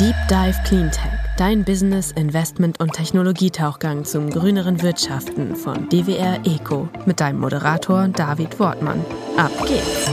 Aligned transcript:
Deep 0.00 0.16
Dive 0.26 0.60
Cleantech, 0.64 1.20
dein 1.36 1.64
Business, 1.64 2.10
Investment 2.10 2.80
und 2.80 2.92
Technologietauchgang 2.94 4.04
zum 4.04 4.28
grüneren 4.28 4.82
Wirtschaften 4.82 5.54
von 5.54 5.88
DWR 5.88 6.40
Eco 6.44 6.88
mit 7.06 7.20
deinem 7.20 7.38
Moderator 7.38 8.08
David 8.08 8.58
Wortmann. 8.58 9.04
Ab 9.36 9.52
geht's! 9.68 10.10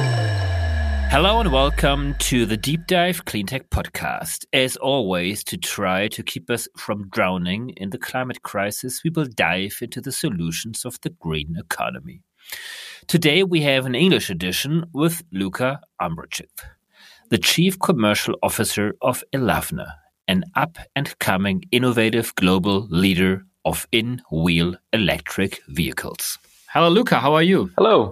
Hello 1.10 1.40
and 1.40 1.52
welcome 1.52 2.14
to 2.20 2.46
the 2.46 2.58
Deep 2.58 2.86
Dive 2.86 3.26
Cleantech 3.26 3.72
podcast. 3.72 4.46
As 4.54 4.78
always, 4.78 5.44
to 5.46 5.58
try 5.58 6.08
to 6.10 6.22
keep 6.22 6.52
us 6.52 6.70
from 6.76 7.10
drowning 7.10 7.70
in 7.70 7.90
the 7.90 7.98
climate 7.98 8.44
crisis, 8.44 9.04
we 9.04 9.10
will 9.10 9.28
dive 9.36 9.82
into 9.82 10.00
the 10.00 10.12
solutions 10.12 10.86
of 10.86 11.02
the 11.02 11.10
green 11.10 11.56
economy. 11.58 12.22
Today 13.08 13.42
we 13.42 13.62
have 13.62 13.88
an 13.88 13.96
English 13.96 14.30
edition 14.30 14.86
with 14.94 15.24
Luka 15.32 15.80
Ambrachev, 16.00 16.52
the 17.32 17.38
Chief 17.38 17.80
Commercial 17.80 18.36
Officer 18.44 18.94
of 19.02 19.24
Elaphe, 19.32 19.88
an 20.28 20.44
up 20.56 20.78
and 20.98 21.18
coming 21.20 21.64
innovative 21.72 22.36
global 22.36 22.88
leader 22.90 23.46
of 23.64 23.88
in 23.94 24.22
wheel 24.30 24.76
electric 24.92 25.62
vehicles. 25.70 26.38
Hello, 26.68 26.90
Luca. 26.90 27.20
How 27.20 27.34
are 27.34 27.42
you? 27.42 27.72
Hello. 27.78 28.12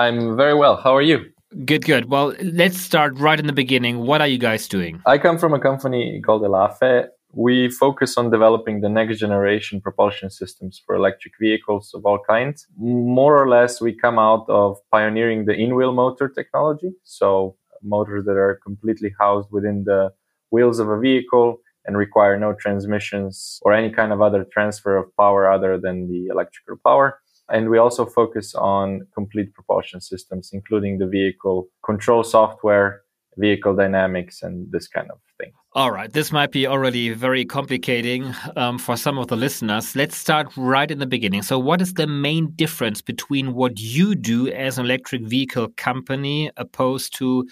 I'm 0.00 0.36
very 0.36 0.54
well. 0.54 0.76
How 0.76 0.96
are 0.96 1.02
you? 1.02 1.26
Good, 1.64 1.84
good. 1.84 2.10
Well, 2.10 2.34
let's 2.42 2.76
start 2.76 3.16
right 3.20 3.38
in 3.38 3.46
the 3.46 3.52
beginning. 3.52 3.98
What 3.98 4.20
are 4.20 4.26
you 4.26 4.36
guys 4.38 4.66
doing? 4.66 5.00
I 5.06 5.18
come 5.18 5.38
from 5.38 5.54
a 5.54 5.60
company 5.60 6.20
called 6.20 6.42
Elaphe. 6.42 7.06
We 7.32 7.70
focus 7.70 8.16
on 8.16 8.30
developing 8.30 8.80
the 8.80 8.88
next 8.88 9.18
generation 9.18 9.80
propulsion 9.80 10.28
systems 10.28 10.82
for 10.84 10.96
electric 10.96 11.34
vehicles 11.38 11.92
of 11.94 12.04
all 12.04 12.18
kinds. 12.18 12.66
More 12.76 13.40
or 13.40 13.48
less, 13.48 13.80
we 13.80 13.94
come 13.94 14.18
out 14.18 14.44
of 14.48 14.78
pioneering 14.90 15.44
the 15.44 15.52
in 15.52 15.76
wheel 15.76 15.92
motor 15.92 16.28
technology. 16.28 16.90
So, 17.04 17.56
motors 17.86 18.24
that 18.26 18.36
are 18.36 18.60
completely 18.62 19.14
housed 19.18 19.48
within 19.50 19.84
the 19.84 20.12
wheels 20.50 20.78
of 20.78 20.88
a 20.88 20.98
vehicle 20.98 21.58
and 21.86 21.96
require 21.96 22.38
no 22.38 22.52
transmissions 22.52 23.60
or 23.62 23.72
any 23.72 23.90
kind 23.90 24.12
of 24.12 24.20
other 24.20 24.44
transfer 24.52 24.96
of 24.96 25.14
power 25.16 25.50
other 25.50 25.78
than 25.78 26.08
the 26.08 26.26
electrical 26.26 26.76
power. 26.84 27.20
And 27.48 27.70
we 27.70 27.78
also 27.78 28.04
focus 28.04 28.54
on 28.54 29.06
complete 29.14 29.54
propulsion 29.54 30.00
systems, 30.00 30.50
including 30.52 30.98
the 30.98 31.06
vehicle 31.06 31.68
control 31.84 32.24
software, 32.24 33.02
vehicle 33.36 33.76
dynamics, 33.76 34.42
and 34.42 34.70
this 34.72 34.88
kind 34.88 35.08
of 35.10 35.18
thing. 35.38 35.52
All 35.72 35.90
right, 35.90 36.10
this 36.10 36.32
might 36.32 36.52
be 36.52 36.66
already 36.66 37.10
very 37.10 37.44
complicating 37.44 38.34
um, 38.56 38.78
for 38.78 38.96
some 38.96 39.18
of 39.18 39.26
the 39.26 39.36
listeners. 39.36 39.94
Let's 39.94 40.16
start 40.16 40.50
right 40.56 40.90
in 40.90 41.00
the 41.00 41.06
beginning. 41.06 41.42
So, 41.42 41.58
what 41.58 41.82
is 41.82 41.94
the 41.94 42.06
main 42.06 42.52
difference 42.52 43.02
between 43.02 43.52
what 43.52 43.78
you 43.78 44.14
do 44.14 44.48
as 44.48 44.78
an 44.78 44.86
electric 44.86 45.22
vehicle 45.22 45.68
company 45.76 46.50
opposed 46.56 47.14
to, 47.18 47.46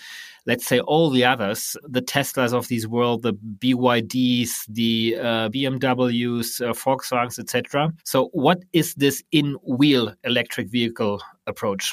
let's 0.46 0.66
say, 0.66 0.80
all 0.80 1.10
the 1.10 1.24
others, 1.24 1.76
the 1.82 2.00
Teslas 2.00 2.54
of 2.54 2.68
this 2.68 2.86
world, 2.86 3.22
the 3.22 3.34
BYDs, 3.34 4.64
the 4.68 5.16
uh, 5.20 5.48
BMWs, 5.50 6.66
uh, 6.66 6.72
Volkswagens, 6.72 7.38
etc.? 7.38 7.92
So, 8.04 8.30
what 8.32 8.62
is 8.72 8.94
this 8.94 9.22
in-wheel 9.32 10.14
electric 10.24 10.68
vehicle 10.68 11.20
approach? 11.46 11.92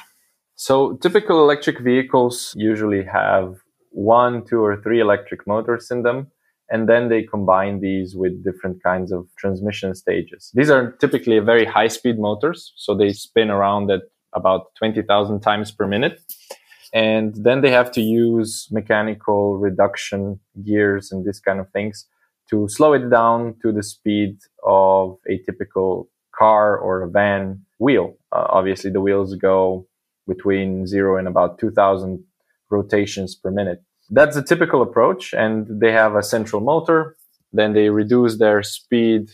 So, 0.55 0.93
typical 1.01 1.41
electric 1.41 1.79
vehicles 1.79 2.53
usually 2.55 3.03
have 3.03 3.57
one, 3.91 4.45
two, 4.45 4.63
or 4.63 4.81
three 4.81 4.99
electric 4.99 5.45
motors 5.45 5.91
in 5.91 6.03
them. 6.03 6.27
And 6.69 6.87
then 6.87 7.09
they 7.09 7.23
combine 7.23 7.81
these 7.81 8.15
with 8.15 8.43
different 8.43 8.81
kinds 8.81 9.11
of 9.11 9.27
transmission 9.37 9.93
stages. 9.93 10.51
These 10.53 10.69
are 10.69 10.93
typically 10.93 11.37
very 11.39 11.65
high 11.65 11.89
speed 11.89 12.17
motors. 12.17 12.73
So 12.77 12.95
they 12.95 13.11
spin 13.11 13.49
around 13.49 13.91
at 13.91 14.03
about 14.33 14.73
20,000 14.77 15.41
times 15.41 15.71
per 15.71 15.85
minute. 15.85 16.21
And 16.93 17.35
then 17.35 17.61
they 17.61 17.71
have 17.71 17.91
to 17.91 18.01
use 18.01 18.67
mechanical 18.71 19.57
reduction 19.57 20.39
gears 20.63 21.11
and 21.11 21.25
this 21.25 21.39
kind 21.39 21.59
of 21.59 21.69
things 21.71 22.05
to 22.49 22.67
slow 22.67 22.93
it 22.93 23.09
down 23.09 23.55
to 23.61 23.71
the 23.71 23.83
speed 23.83 24.37
of 24.63 25.17
a 25.27 25.37
typical 25.39 26.09
car 26.35 26.77
or 26.77 27.01
a 27.01 27.09
van 27.09 27.61
wheel. 27.79 28.17
Uh, 28.31 28.45
obviously, 28.49 28.91
the 28.91 29.01
wheels 29.01 29.35
go 29.35 29.87
between 30.27 30.85
zero 30.85 31.17
and 31.17 31.27
about 31.27 31.59
2000 31.59 32.23
rotations 32.71 33.35
per 33.35 33.51
minute. 33.51 33.83
That's 34.09 34.35
a 34.35 34.43
typical 34.43 34.81
approach. 34.81 35.33
And 35.33 35.67
they 35.81 35.91
have 35.91 36.15
a 36.15 36.23
central 36.23 36.61
motor. 36.61 37.15
Then 37.53 37.73
they 37.73 37.89
reduce 37.89 38.39
their 38.39 38.63
speed 38.63 39.29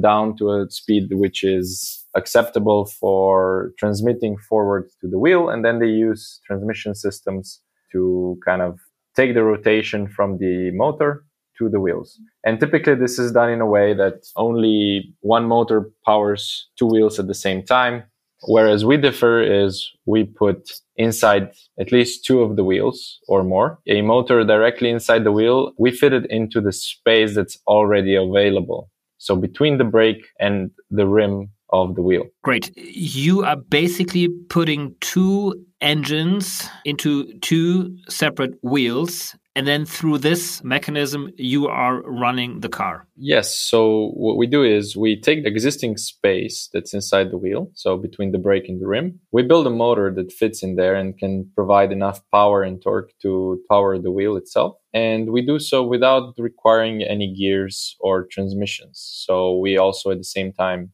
down 0.00 0.36
to 0.36 0.50
a 0.50 0.70
speed 0.70 1.08
which 1.10 1.42
is 1.42 2.04
acceptable 2.16 2.86
for 2.86 3.72
transmitting 3.78 4.36
forward 4.36 4.88
to 5.00 5.08
the 5.08 5.18
wheel. 5.18 5.48
And 5.48 5.64
then 5.64 5.78
they 5.78 5.86
use 5.86 6.40
transmission 6.46 6.94
systems 6.94 7.60
to 7.92 8.38
kind 8.44 8.62
of 8.62 8.78
take 9.16 9.34
the 9.34 9.42
rotation 9.42 10.08
from 10.08 10.38
the 10.38 10.70
motor 10.74 11.24
to 11.58 11.68
the 11.68 11.80
wheels. 11.80 12.18
And 12.44 12.60
typically 12.60 12.94
this 12.94 13.18
is 13.18 13.32
done 13.32 13.50
in 13.50 13.60
a 13.60 13.66
way 13.66 13.92
that 13.94 14.26
only 14.36 15.14
one 15.20 15.46
motor 15.46 15.90
powers 16.06 16.68
two 16.78 16.86
wheels 16.86 17.18
at 17.18 17.26
the 17.26 17.34
same 17.34 17.62
time. 17.64 18.04
Whereas 18.46 18.84
we 18.84 18.96
differ 18.96 19.42
is 19.42 19.90
we 20.06 20.24
put 20.24 20.70
inside 20.96 21.50
at 21.78 21.92
least 21.92 22.24
two 22.24 22.42
of 22.42 22.56
the 22.56 22.64
wheels 22.64 23.18
or 23.26 23.42
more, 23.42 23.78
a 23.86 24.02
motor 24.02 24.44
directly 24.44 24.90
inside 24.90 25.24
the 25.24 25.32
wheel. 25.32 25.72
We 25.78 25.90
fit 25.90 26.12
it 26.12 26.26
into 26.30 26.60
the 26.60 26.72
space 26.72 27.34
that's 27.34 27.58
already 27.66 28.14
available. 28.14 28.90
So 29.18 29.34
between 29.34 29.78
the 29.78 29.84
brake 29.84 30.24
and 30.38 30.70
the 30.90 31.06
rim 31.06 31.50
of 31.70 31.96
the 31.96 32.02
wheel. 32.02 32.24
Great. 32.44 32.72
You 32.76 33.44
are 33.44 33.56
basically 33.56 34.28
putting 34.48 34.94
two 35.00 35.54
engines 35.80 36.68
into 36.84 37.38
two 37.40 37.96
separate 38.08 38.54
wheels 38.62 39.36
and 39.58 39.66
then 39.66 39.84
through 39.84 40.18
this 40.18 40.62
mechanism 40.62 41.32
you 41.36 41.66
are 41.66 42.00
running 42.02 42.60
the 42.60 42.68
car. 42.68 43.08
Yes. 43.16 43.52
So 43.52 44.10
what 44.14 44.36
we 44.36 44.46
do 44.46 44.62
is 44.62 44.96
we 44.96 45.20
take 45.20 45.42
the 45.42 45.48
existing 45.48 45.96
space 45.96 46.68
that's 46.72 46.94
inside 46.94 47.32
the 47.32 47.38
wheel 47.38 47.68
so 47.74 47.96
between 47.96 48.30
the 48.30 48.38
brake 48.38 48.68
and 48.68 48.80
the 48.80 48.86
rim. 48.86 49.18
We 49.32 49.42
build 49.42 49.66
a 49.66 49.70
motor 49.84 50.14
that 50.14 50.30
fits 50.30 50.62
in 50.62 50.76
there 50.76 50.94
and 50.94 51.18
can 51.18 51.50
provide 51.56 51.90
enough 51.90 52.20
power 52.30 52.62
and 52.62 52.80
torque 52.80 53.10
to 53.22 53.60
power 53.68 53.98
the 53.98 54.12
wheel 54.12 54.36
itself. 54.36 54.76
And 54.94 55.30
we 55.30 55.42
do 55.44 55.58
so 55.58 55.82
without 55.82 56.34
requiring 56.38 57.02
any 57.02 57.34
gears 57.34 57.96
or 57.98 58.28
transmissions. 58.30 59.00
So 59.26 59.56
we 59.56 59.76
also 59.76 60.12
at 60.12 60.18
the 60.18 60.32
same 60.38 60.52
time 60.52 60.92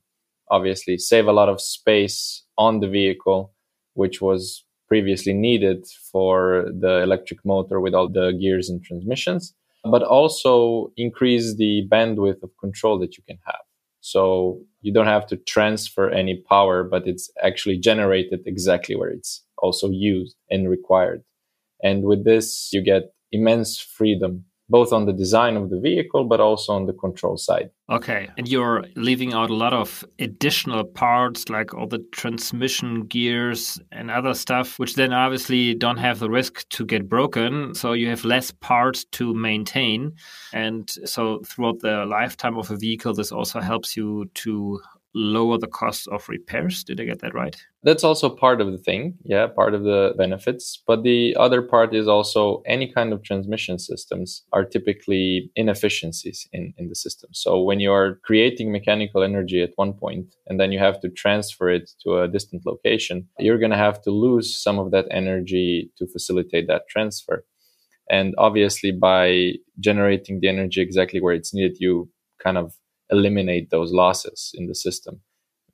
obviously 0.51 0.97
save 0.97 1.27
a 1.27 1.33
lot 1.33 1.51
of 1.51 1.61
space 1.61 2.45
on 2.57 2.81
the 2.81 2.89
vehicle 2.89 3.53
which 3.93 4.21
was 4.23 4.65
previously 4.95 5.35
needed 5.35 5.85
for 6.13 6.67
the 6.85 7.03
electric 7.03 7.41
motor 7.45 7.81
with 7.81 7.95
all 7.95 8.09
the 8.09 8.31
gears 8.41 8.71
and 8.71 8.81
transmissions, 8.85 9.53
but 9.83 10.05
also 10.05 10.93
increase 10.97 11.57
the 11.57 11.83
bandwidth 11.91 12.41
of 12.45 12.51
control 12.61 12.97
that 13.01 13.17
you 13.17 13.25
can 13.27 13.37
have. 13.45 13.65
So 14.03 14.61
you 14.83 14.93
don't 14.93 15.15
have 15.17 15.27
to 15.31 15.37
transfer 15.37 16.11
any 16.11 16.45
power, 16.49 16.85
but 16.85 17.09
it's 17.09 17.29
actually 17.43 17.79
generated 17.79 18.43
exactly 18.47 18.95
where 18.95 19.11
it's 19.11 19.43
also 19.59 19.91
used 19.91 20.37
and 20.49 20.71
required. 20.71 21.25
And 21.83 22.05
with 22.05 22.25
this, 22.25 22.69
you 22.73 22.81
get 22.81 23.15
immense 23.33 23.81
freedom 23.81 24.45
both 24.69 24.93
on 24.93 25.07
the 25.07 25.13
design 25.13 25.57
of 25.57 25.71
the 25.71 25.79
vehicle 25.79 26.25
but 26.25 26.41
also 26.41 26.73
on 26.73 26.87
the 26.87 26.93
control 26.93 27.37
side. 27.37 27.71
Okay, 27.91 28.31
and 28.39 28.49
you're 28.49 28.87
leaving 28.97 29.35
out 29.35 29.51
a 29.51 29.55
lot 29.55 29.75
of 29.75 30.05
additional 30.19 30.85
parts 30.85 31.51
like 31.51 31.75
all 31.75 31.87
the 31.87 32.05
transmission 32.13 33.03
gears 33.03 33.79
and 33.93 34.11
other 34.11 34.33
stuff, 34.33 34.79
which 34.79 34.95
then 34.95 35.13
obviously 35.13 35.75
don't 35.75 35.99
have 35.99 36.19
the 36.19 36.31
risk 36.31 36.67
to 36.71 36.85
get 36.87 37.09
broken. 37.09 37.75
So 37.75 37.93
you 37.93 38.09
have 38.09 38.25
less 38.25 38.51
parts 38.51 39.05
to 39.13 39.35
maintain. 39.35 40.13
And 40.55 40.91
so 41.05 41.43
throughout 41.47 41.81
the 41.81 42.07
lifetime 42.07 42.57
of 42.57 42.71
a 42.71 42.77
vehicle, 42.77 43.13
this 43.13 43.33
also 43.33 43.61
helps 43.61 43.97
you 43.97 44.31
to 44.35 44.81
lower 45.15 45.59
the 45.59 45.69
cost 45.69 46.09
of 46.09 46.29
repairs. 46.29 46.83
Did 46.83 47.01
I 47.01 47.05
get 47.05 47.21
that 47.21 47.35
right? 47.35 47.57
That's 47.83 48.03
also 48.03 48.29
part 48.29 48.61
of 48.61 48.73
the 48.73 48.79
thing. 48.79 49.15
Yeah, 49.25 49.47
part 49.47 49.75
of 49.75 49.85
the 49.85 50.15
benefits. 50.19 50.83
But 50.87 51.05
the 51.05 51.37
other 51.39 51.63
part 51.63 51.95
is 51.95 52.09
also 52.09 52.63
any 52.67 52.93
kind 52.93 53.13
of 53.13 53.23
transmission 53.23 53.79
systems 53.79 54.43
are 54.53 54.65
typically 54.65 55.51
inefficiencies 55.55 56.49
in, 56.53 56.75
in 56.79 56.89
the 56.89 56.95
system. 56.95 57.31
So 57.33 57.63
when 57.63 57.79
you 57.79 57.93
are 57.93 58.19
creating 58.25 58.73
mechanical 58.73 59.23
energy 59.23 59.63
at 59.63 59.73
one 59.77 59.93
point 59.93 60.35
and 60.47 60.59
then 60.59 60.73
you 60.73 60.79
have 60.79 61.01
to 61.01 61.09
transfer 61.09 61.71
it 61.71 61.91
to 62.03 62.21
a 62.21 62.29
distant 62.29 62.67
location, 62.67 63.29
you're 63.39 63.59
going 63.59 63.71
to 63.71 63.77
have 63.77 64.03
to 64.03 64.11
lose 64.11 64.57
some 64.57 64.79
of 64.79 64.91
that 64.91 65.07
energy 65.11 65.93
to 65.99 66.07
facilitate 66.09 66.67
that 66.69 66.89
transfer. 66.89 67.45
And 68.11 68.35
obviously, 68.37 68.91
by 68.91 69.53
generating 69.81 70.41
the 70.41 70.49
energy 70.49 70.83
exactly 70.83 71.21
where 71.21 71.35
it's 71.35 71.55
needed, 71.55 71.79
you 71.81 72.11
kind 72.43 72.59
of 72.59 72.75
eliminate 73.15 73.71
those 73.71 73.93
losses 73.93 74.53
in 74.55 74.67
the 74.67 74.75
system, 74.75 75.21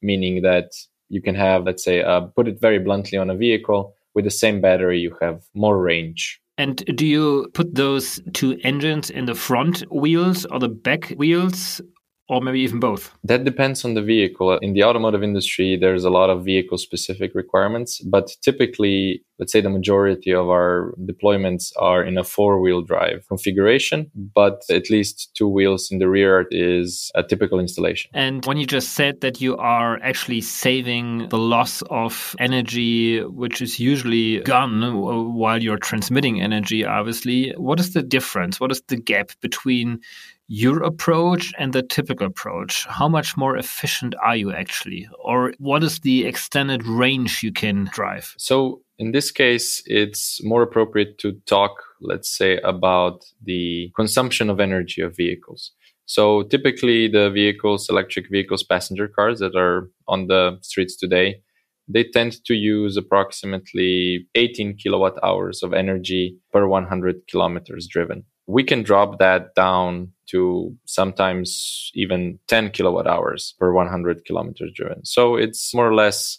meaning 0.03 0.43
that 0.43 0.73
you 1.09 1.21
can 1.21 1.35
have, 1.35 1.65
let's 1.65 1.85
say, 1.85 2.03
uh, 2.03 2.21
put 2.21 2.49
it 2.49 2.61
very 2.61 2.79
bluntly 2.79 3.19
on 3.19 3.31
a 3.31 3.35
vehicle 3.35 3.95
with 4.15 4.25
the 4.25 4.31
same 4.31 4.61
battery, 4.61 4.99
you 4.99 5.17
have 5.21 5.43
more 5.55 5.79
range. 5.79 6.41
And 6.59 6.85
do 6.97 7.07
you 7.07 7.51
put 7.55 7.75
those 7.75 8.21
two 8.35 8.59
engines 8.63 9.09
in 9.09 9.25
the 9.25 9.35
front 9.35 9.81
wheels 9.91 10.45
or 10.47 10.59
the 10.59 10.69
back 10.69 11.11
wheels? 11.17 11.81
or 12.31 12.41
maybe 12.41 12.61
even 12.61 12.79
both? 12.79 13.13
That 13.25 13.43
depends 13.43 13.85
on 13.85 13.95
the 13.95 14.03
vehicle. 14.03 14.57
In 14.59 14.73
the 14.73 14.85
automotive 14.85 15.25
industry, 15.25 15.77
there's 15.77 16.05
a 16.05 16.11
lot 16.11 16.31
of 16.31 16.45
vehicle 16.45 16.79
specific 16.79 17.35
requirements, 17.35 18.01
but 18.01 18.31
typically, 18.41 19.25
let's 19.41 19.53
say 19.53 19.63
the 19.63 19.71
majority 19.71 20.33
of 20.33 20.51
our 20.51 20.95
deployments 21.01 21.73
are 21.79 22.05
in 22.05 22.19
a 22.19 22.23
four 22.23 22.61
wheel 22.61 22.83
drive 22.83 23.27
configuration, 23.27 24.11
but 24.15 24.63
at 24.71 24.91
least 24.91 25.31
two 25.35 25.49
wheels 25.49 25.91
in 25.91 25.99
the 25.99 26.09
rear 26.09 26.47
is 26.51 27.11
a 27.15 27.23
typical 27.23 27.59
installation. 27.59 28.11
And 28.13 28.45
when 28.45 28.59
you 28.59 28.67
just 28.67 28.93
said 28.93 29.23
that 29.23 29.41
you 29.41 29.57
are 29.57 29.99
actually 30.03 30.43
saving 30.43 31.31
the 31.31 31.39
loss 31.39 31.83
of 31.91 32.37
energy, 32.39 33.25
which 33.25 33.63
is 33.63 33.81
usually 33.81 34.41
gone 34.41 35.35
while 35.35 35.63
you're 35.63 35.79
transmitting 35.79 36.43
energy, 36.43 36.85
obviously, 36.85 37.53
what 37.57 37.81
is 37.81 37.95
the 37.95 38.03
difference? 38.03 38.61
What 38.61 38.71
is 38.71 38.83
the 38.89 38.97
gap 38.97 39.31
between 39.41 40.01
your 40.53 40.83
approach 40.83 41.55
and 41.59 41.73
the 41.73 41.83
typical 41.83 42.27
approach? 42.27 42.85
How 42.87 43.09
much 43.09 43.37
more 43.37 43.57
efficient 43.57 44.17
are 44.21 44.35
you 44.35 44.53
actually? 44.53 45.09
Or 45.25 45.55
what 45.59 45.85
is 45.85 46.01
the 46.01 46.27
extended 46.27 46.85
range 46.85 47.43
you 47.45 47.53
can 47.53 47.89
drive? 47.93 48.35
So, 48.37 48.83
in 49.01 49.13
this 49.13 49.31
case, 49.31 49.83
it's 49.87 50.43
more 50.45 50.63
appropriate 50.63 51.19
to 51.19 51.33
talk, 51.47 51.83
let's 52.03 52.29
say, 52.29 52.59
about 52.59 53.25
the 53.43 53.91
consumption 53.97 54.51
of 54.51 54.61
energy 54.61 55.01
of 55.01 55.17
vehicles. 55.17 55.73
So, 56.05 56.43
typically, 56.43 57.09
the 57.09 57.31
vehicles, 57.31 57.89
electric 57.89 58.31
vehicles, 58.31 58.63
passenger 58.63 59.09
cars 59.09 59.39
that 59.39 59.57
are 59.57 59.91
on 60.07 60.27
the 60.27 60.59
streets 60.61 60.97
today, 60.97 61.41
they 61.89 62.05
tend 62.05 62.45
to 62.45 62.55
use 62.55 62.97
approximately 62.97 64.29
18 64.35 64.77
kilowatt 64.77 65.19
hours 65.25 65.63
of 65.63 65.73
energy 65.73 66.37
per 66.53 66.67
100 66.67 67.27
kilometers 67.27 67.89
driven 67.89 68.25
we 68.51 68.65
can 68.65 68.83
drop 68.83 69.19
that 69.19 69.55
down 69.55 70.13
to 70.27 70.77
sometimes 70.85 71.91
even 71.95 72.39
10 72.49 72.71
kilowatt 72.71 73.07
hours 73.07 73.55
per 73.59 73.73
100 73.73 74.25
kilometers 74.25 74.73
driven. 74.75 75.05
So 75.05 75.37
it's 75.37 75.73
more 75.73 75.89
or 75.89 75.95
less 75.95 76.39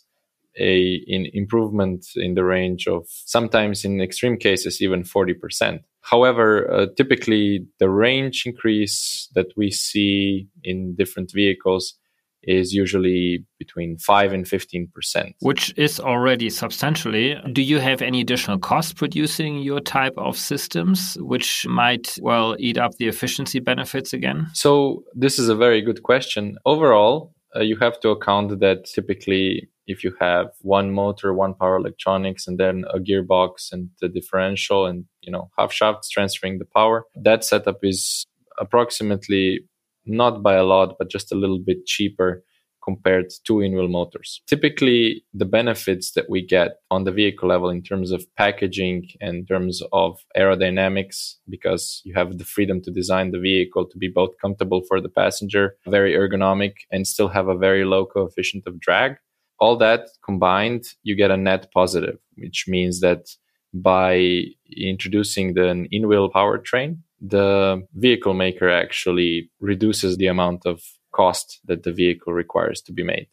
a 0.59 1.01
in 1.07 1.27
improvement 1.33 2.05
in 2.15 2.35
the 2.35 2.43
range 2.43 2.87
of 2.87 3.05
sometimes 3.07 3.85
in 3.85 4.01
extreme 4.01 4.37
cases 4.37 4.81
even 4.81 5.03
40%. 5.03 5.79
However, 6.01 6.71
uh, 6.71 6.87
typically 6.97 7.65
the 7.79 7.89
range 7.89 8.43
increase 8.45 9.29
that 9.35 9.47
we 9.55 9.71
see 9.71 10.47
in 10.63 10.95
different 10.95 11.31
vehicles 11.33 11.95
is 12.43 12.73
usually 12.73 13.45
between 13.59 13.97
5 13.97 14.33
and 14.33 14.45
15%. 14.45 15.33
Which 15.41 15.73
is 15.77 15.99
already 15.99 16.49
substantially. 16.49 17.35
Do 17.53 17.61
you 17.61 17.79
have 17.79 18.01
any 18.01 18.21
additional 18.21 18.57
cost 18.57 18.95
producing 18.95 19.59
your 19.59 19.79
type 19.79 20.13
of 20.17 20.37
systems, 20.37 21.17
which 21.19 21.67
might, 21.67 22.17
well, 22.21 22.55
eat 22.59 22.77
up 22.77 22.97
the 22.97 23.07
efficiency 23.07 23.59
benefits 23.59 24.13
again? 24.13 24.47
So, 24.53 25.03
this 25.13 25.37
is 25.37 25.49
a 25.49 25.55
very 25.55 25.81
good 25.81 26.03
question. 26.03 26.57
Overall, 26.65 27.33
uh, 27.55 27.59
you 27.59 27.77
have 27.77 27.99
to 27.99 28.09
account 28.09 28.59
that 28.59 28.85
typically 28.85 29.69
if 29.87 30.03
you 30.03 30.13
have 30.19 30.47
one 30.61 30.91
motor 30.91 31.33
one 31.33 31.53
power 31.53 31.77
electronics 31.77 32.47
and 32.47 32.59
then 32.59 32.85
a 32.93 32.99
gearbox 32.99 33.71
and 33.71 33.89
the 33.99 34.07
differential 34.07 34.85
and 34.85 35.05
you 35.21 35.31
know 35.31 35.49
half 35.57 35.71
shafts 35.71 36.09
transferring 36.09 36.59
the 36.59 36.65
power 36.75 37.05
that 37.15 37.43
setup 37.43 37.79
is 37.83 38.25
approximately 38.59 39.59
not 40.05 40.41
by 40.41 40.55
a 40.55 40.63
lot, 40.63 40.95
but 40.97 41.09
just 41.09 41.31
a 41.31 41.35
little 41.35 41.59
bit 41.59 41.85
cheaper 41.85 42.43
compared 42.83 43.27
to 43.45 43.61
in-wheel 43.61 43.87
motors. 43.87 44.41
Typically, 44.47 45.23
the 45.35 45.45
benefits 45.45 46.13
that 46.13 46.27
we 46.31 46.43
get 46.43 46.77
on 46.89 47.03
the 47.03 47.11
vehicle 47.11 47.49
level 47.49 47.69
in 47.69 47.83
terms 47.83 48.09
of 48.09 48.25
packaging 48.35 49.07
and 49.19 49.47
terms 49.47 49.83
of 49.93 50.17
aerodynamics, 50.35 51.35
because 51.47 52.01
you 52.05 52.13
have 52.15 52.39
the 52.39 52.43
freedom 52.43 52.81
to 52.81 52.89
design 52.89 53.29
the 53.29 53.39
vehicle 53.39 53.85
to 53.87 53.97
be 53.99 54.07
both 54.07 54.31
comfortable 54.41 54.81
for 54.87 54.99
the 54.99 55.09
passenger, 55.09 55.75
very 55.85 56.13
ergonomic, 56.13 56.73
and 56.91 57.05
still 57.05 57.27
have 57.27 57.47
a 57.47 57.57
very 57.57 57.85
low 57.85 58.03
coefficient 58.03 58.63
of 58.65 58.79
drag. 58.79 59.17
All 59.61 59.77
that 59.77 60.09
combined, 60.25 60.83
you 61.03 61.15
get 61.15 61.31
a 61.31 61.37
net 61.37 61.71
positive, 61.71 62.17
which 62.35 62.65
means 62.67 62.99
that 62.99 63.29
by 63.73 64.45
introducing 64.75 65.53
the 65.53 65.87
in-wheel 65.91 66.31
powertrain, 66.31 66.97
the 67.21 67.87
vehicle 67.93 68.33
maker 68.33 68.69
actually 68.69 69.51
reduces 69.59 70.17
the 70.17 70.27
amount 70.27 70.65
of 70.65 70.81
cost 71.13 71.59
that 71.65 71.83
the 71.83 71.93
vehicle 71.93 72.33
requires 72.33 72.81
to 72.81 72.91
be 72.91 73.03
made. 73.03 73.27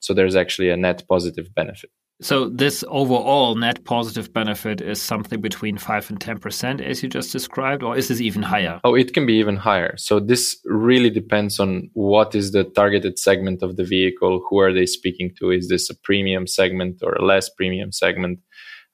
So 0.00 0.12
there's 0.12 0.36
actually 0.36 0.70
a 0.70 0.76
net 0.76 1.02
positive 1.08 1.54
benefit. 1.54 1.90
So 2.22 2.50
this 2.50 2.84
overall 2.88 3.54
net 3.54 3.82
positive 3.84 4.30
benefit 4.32 4.82
is 4.82 5.00
something 5.00 5.40
between 5.40 5.78
5 5.78 6.10
and 6.10 6.20
10% 6.20 6.82
as 6.82 7.02
you 7.02 7.08
just 7.08 7.32
described 7.32 7.82
or 7.82 7.96
is 7.96 8.08
this 8.08 8.20
even 8.20 8.42
higher? 8.42 8.78
Oh, 8.84 8.94
it 8.94 9.14
can 9.14 9.24
be 9.24 9.34
even 9.34 9.56
higher. 9.56 9.96
So 9.96 10.20
this 10.20 10.58
really 10.66 11.08
depends 11.08 11.58
on 11.58 11.88
what 11.94 12.34
is 12.34 12.52
the 12.52 12.64
targeted 12.64 13.18
segment 13.18 13.62
of 13.62 13.76
the 13.76 13.84
vehicle, 13.84 14.44
who 14.48 14.58
are 14.58 14.72
they 14.72 14.84
speaking 14.84 15.34
to? 15.38 15.50
Is 15.50 15.68
this 15.68 15.88
a 15.88 15.94
premium 15.94 16.46
segment 16.46 17.00
or 17.02 17.14
a 17.14 17.24
less 17.24 17.48
premium 17.48 17.90
segment? 17.90 18.40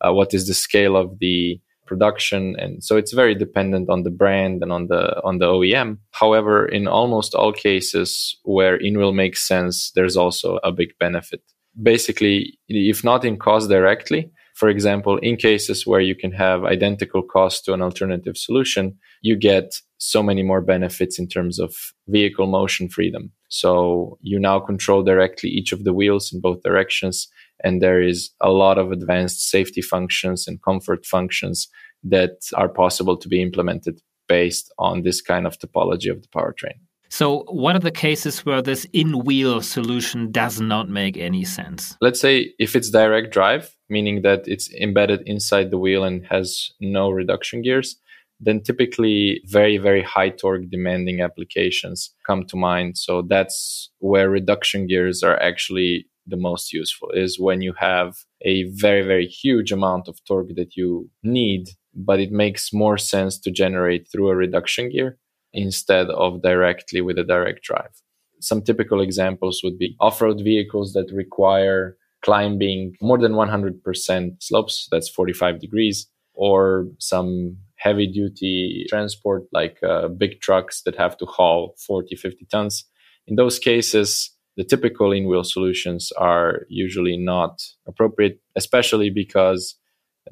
Uh, 0.00 0.12
what 0.12 0.32
is 0.32 0.46
the 0.46 0.54
scale 0.54 0.96
of 0.96 1.18
the 1.18 1.60
production 1.86 2.56
and 2.58 2.82
so 2.82 2.96
it's 2.96 3.12
very 3.12 3.34
dependent 3.34 3.88
on 3.88 4.02
the 4.02 4.10
brand 4.10 4.60
and 4.60 4.72
on 4.72 4.88
the 4.88 5.22
on 5.22 5.38
the 5.38 5.46
OEM 5.46 5.98
however 6.10 6.66
in 6.66 6.88
almost 6.88 7.32
all 7.32 7.52
cases 7.52 8.36
where 8.42 8.74
in-wheel 8.74 9.12
makes 9.12 9.46
sense 9.46 9.92
there's 9.94 10.16
also 10.16 10.58
a 10.64 10.72
big 10.72 10.90
benefit 10.98 11.40
basically 11.82 12.58
if 12.68 13.04
not 13.04 13.24
in 13.24 13.38
cost 13.38 13.68
directly 13.68 14.30
for 14.54 14.68
example 14.68 15.18
in 15.18 15.36
cases 15.36 15.86
where 15.86 16.00
you 16.00 16.14
can 16.14 16.32
have 16.32 16.64
identical 16.64 17.22
cost 17.22 17.64
to 17.64 17.72
an 17.72 17.82
alternative 17.82 18.36
solution 18.36 18.96
you 19.22 19.36
get 19.36 19.74
so 19.98 20.22
many 20.22 20.42
more 20.42 20.60
benefits 20.60 21.18
in 21.18 21.28
terms 21.28 21.58
of 21.58 21.74
vehicle 22.08 22.46
motion 22.46 22.88
freedom 22.88 23.30
so 23.48 24.18
you 24.22 24.38
now 24.38 24.58
control 24.58 25.02
directly 25.02 25.50
each 25.50 25.72
of 25.72 25.84
the 25.84 25.92
wheels 25.92 26.32
in 26.32 26.40
both 26.40 26.62
directions 26.62 27.28
and 27.62 27.82
there 27.82 28.02
is 28.02 28.30
a 28.40 28.50
lot 28.50 28.78
of 28.78 28.92
advanced 28.92 29.48
safety 29.48 29.82
functions 29.82 30.46
and 30.46 30.62
comfort 30.62 31.04
functions 31.06 31.68
that 32.02 32.38
are 32.54 32.68
possible 32.68 33.16
to 33.16 33.28
be 33.28 33.42
implemented 33.42 34.00
based 34.28 34.72
on 34.78 35.02
this 35.02 35.20
kind 35.20 35.46
of 35.46 35.58
topology 35.58 36.10
of 36.10 36.22
the 36.22 36.28
powertrain. 36.28 36.78
So, 37.08 37.44
what 37.48 37.76
are 37.76 37.80
the 37.80 37.90
cases 37.90 38.44
where 38.44 38.62
this 38.62 38.86
in 38.92 39.20
wheel 39.24 39.60
solution 39.60 40.30
does 40.32 40.60
not 40.60 40.88
make 40.88 41.16
any 41.16 41.44
sense? 41.44 41.96
Let's 42.00 42.20
say 42.20 42.52
if 42.58 42.74
it's 42.74 42.90
direct 42.90 43.32
drive, 43.32 43.74
meaning 43.88 44.22
that 44.22 44.46
it's 44.46 44.72
embedded 44.74 45.22
inside 45.26 45.70
the 45.70 45.78
wheel 45.78 46.04
and 46.04 46.26
has 46.26 46.70
no 46.80 47.10
reduction 47.10 47.62
gears, 47.62 47.96
then 48.40 48.62
typically 48.62 49.40
very, 49.46 49.78
very 49.78 50.02
high 50.02 50.30
torque 50.30 50.68
demanding 50.68 51.20
applications 51.20 52.12
come 52.26 52.44
to 52.46 52.56
mind. 52.56 52.98
So, 52.98 53.22
that's 53.22 53.90
where 53.98 54.28
reduction 54.28 54.86
gears 54.86 55.22
are 55.22 55.40
actually 55.40 56.06
the 56.26 56.36
most 56.36 56.72
useful 56.72 57.10
is 57.12 57.38
when 57.38 57.60
you 57.60 57.72
have 57.78 58.16
a 58.42 58.64
very 58.64 59.02
very 59.02 59.26
huge 59.26 59.70
amount 59.70 60.08
of 60.08 60.18
torque 60.24 60.54
that 60.56 60.76
you 60.76 61.08
need 61.22 61.68
but 61.94 62.20
it 62.20 62.30
makes 62.32 62.72
more 62.72 62.98
sense 62.98 63.38
to 63.38 63.50
generate 63.50 64.08
through 64.10 64.28
a 64.28 64.36
reduction 64.36 64.90
gear 64.90 65.18
instead 65.56 66.08
of 66.10 66.42
directly 66.42 67.00
with 67.00 67.18
a 67.18 67.24
direct 67.24 67.62
drive. 67.62 68.02
Some 68.40 68.62
typical 68.62 69.00
examples 69.00 69.60
would 69.64 69.78
be 69.78 69.96
off-road 69.98 70.40
vehicles 70.44 70.92
that 70.92 71.10
require 71.12 71.96
climbing 72.22 72.94
more 73.00 73.18
than 73.18 73.32
100% 73.32 74.42
slopes 74.42 74.88
that's 74.90 75.08
45 75.08 75.60
degrees 75.60 76.06
or 76.34 76.86
some 76.98 77.56
heavy 77.76 78.06
duty 78.06 78.86
transport 78.88 79.44
like 79.52 79.78
uh, 79.82 80.08
big 80.08 80.40
trucks 80.40 80.82
that 80.82 80.96
have 80.96 81.16
to 81.18 81.26
haul 81.26 81.74
40 81.78 82.16
50 82.16 82.46
tons. 82.50 82.84
In 83.26 83.36
those 83.36 83.58
cases 83.58 84.36
the 84.56 84.64
typical 84.64 85.12
in 85.12 85.28
wheel 85.28 85.44
solutions 85.44 86.12
are 86.16 86.62
usually 86.68 87.16
not 87.16 87.62
appropriate, 87.86 88.40
especially 88.56 89.10
because 89.10 89.76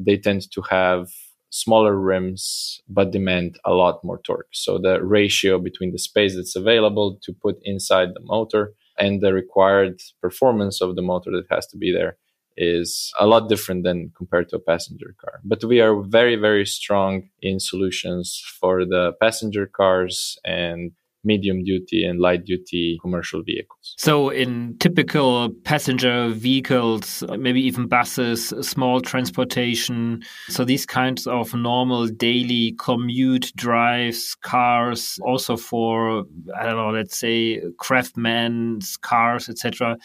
they 0.00 0.16
tend 0.16 0.50
to 0.50 0.62
have 0.62 1.09
smaller 1.55 1.97
rims 1.97 2.83
but 2.89 3.13
demand 3.13 3.59
a 3.65 3.73
lot 3.73 4.03
more 4.03 4.21
torque. 4.27 4.49
So 4.53 4.77
the 4.77 5.03
ratio 5.05 5.59
between 5.59 5.93
the 5.93 6.01
space 6.01 6.35
that's 6.35 6.57
available 6.57 7.19
to 7.23 7.33
put 7.33 7.57
inside 7.63 8.09
the 8.09 8.21
motor 8.23 8.73
and 8.99 9.21
the 9.21 9.33
required 9.33 10.01
performance 10.21 10.81
of 10.81 10.97
the 10.97 11.03
motor 11.03 11.31
that 11.31 11.47
has 11.55 11.67
to 11.69 11.77
be 11.77 11.93
there 11.93 12.17
is 12.57 13.13
a 13.19 13.27
lot 13.27 13.49
different 13.49 13.85
than 13.85 14.13
compared 14.17 14.49
to 14.49 14.57
a 14.57 14.61
passenger 14.61 15.15
car. 15.21 15.41
But 15.45 15.65
we 15.65 15.81
are 15.81 16.03
very, 16.03 16.37
very 16.37 16.67
strong 16.67 17.29
in 17.41 17.61
solutions 17.61 18.43
for 18.61 18.85
the 18.85 19.13
passenger 19.21 19.67
cars 19.67 20.39
and 20.45 20.93
medium 21.25 21.64
duty 21.64 22.04
and 22.04 22.21
light 22.21 22.45
duty 22.45 22.99
commercial 23.00 23.43
vehicles. 23.43 23.95
So, 23.97 24.28
in 24.28 24.76
typical 24.78 25.50
passenger 25.64 26.28
vehicles, 26.28 27.25
maybe 27.38 27.61
even 27.62 27.87
buses, 27.87 28.49
small 28.61 29.00
transportation, 29.00 30.23
so 30.49 30.64
these 30.64 30.87
kinds 30.87 31.26
of 31.26 31.54
normal 31.54 32.07
daily 32.09 32.75
commute 32.78 33.52
drives, 33.57 34.35
cars, 34.35 35.19
also 35.23 35.57
for, 35.57 36.25
I 36.59 36.64
don't 36.64 36.76
know, 36.76 36.90
let's 36.90 37.16
say 37.16 37.62
craftsmen's 37.78 38.97
cars, 38.97 39.49
etc. 39.49 39.97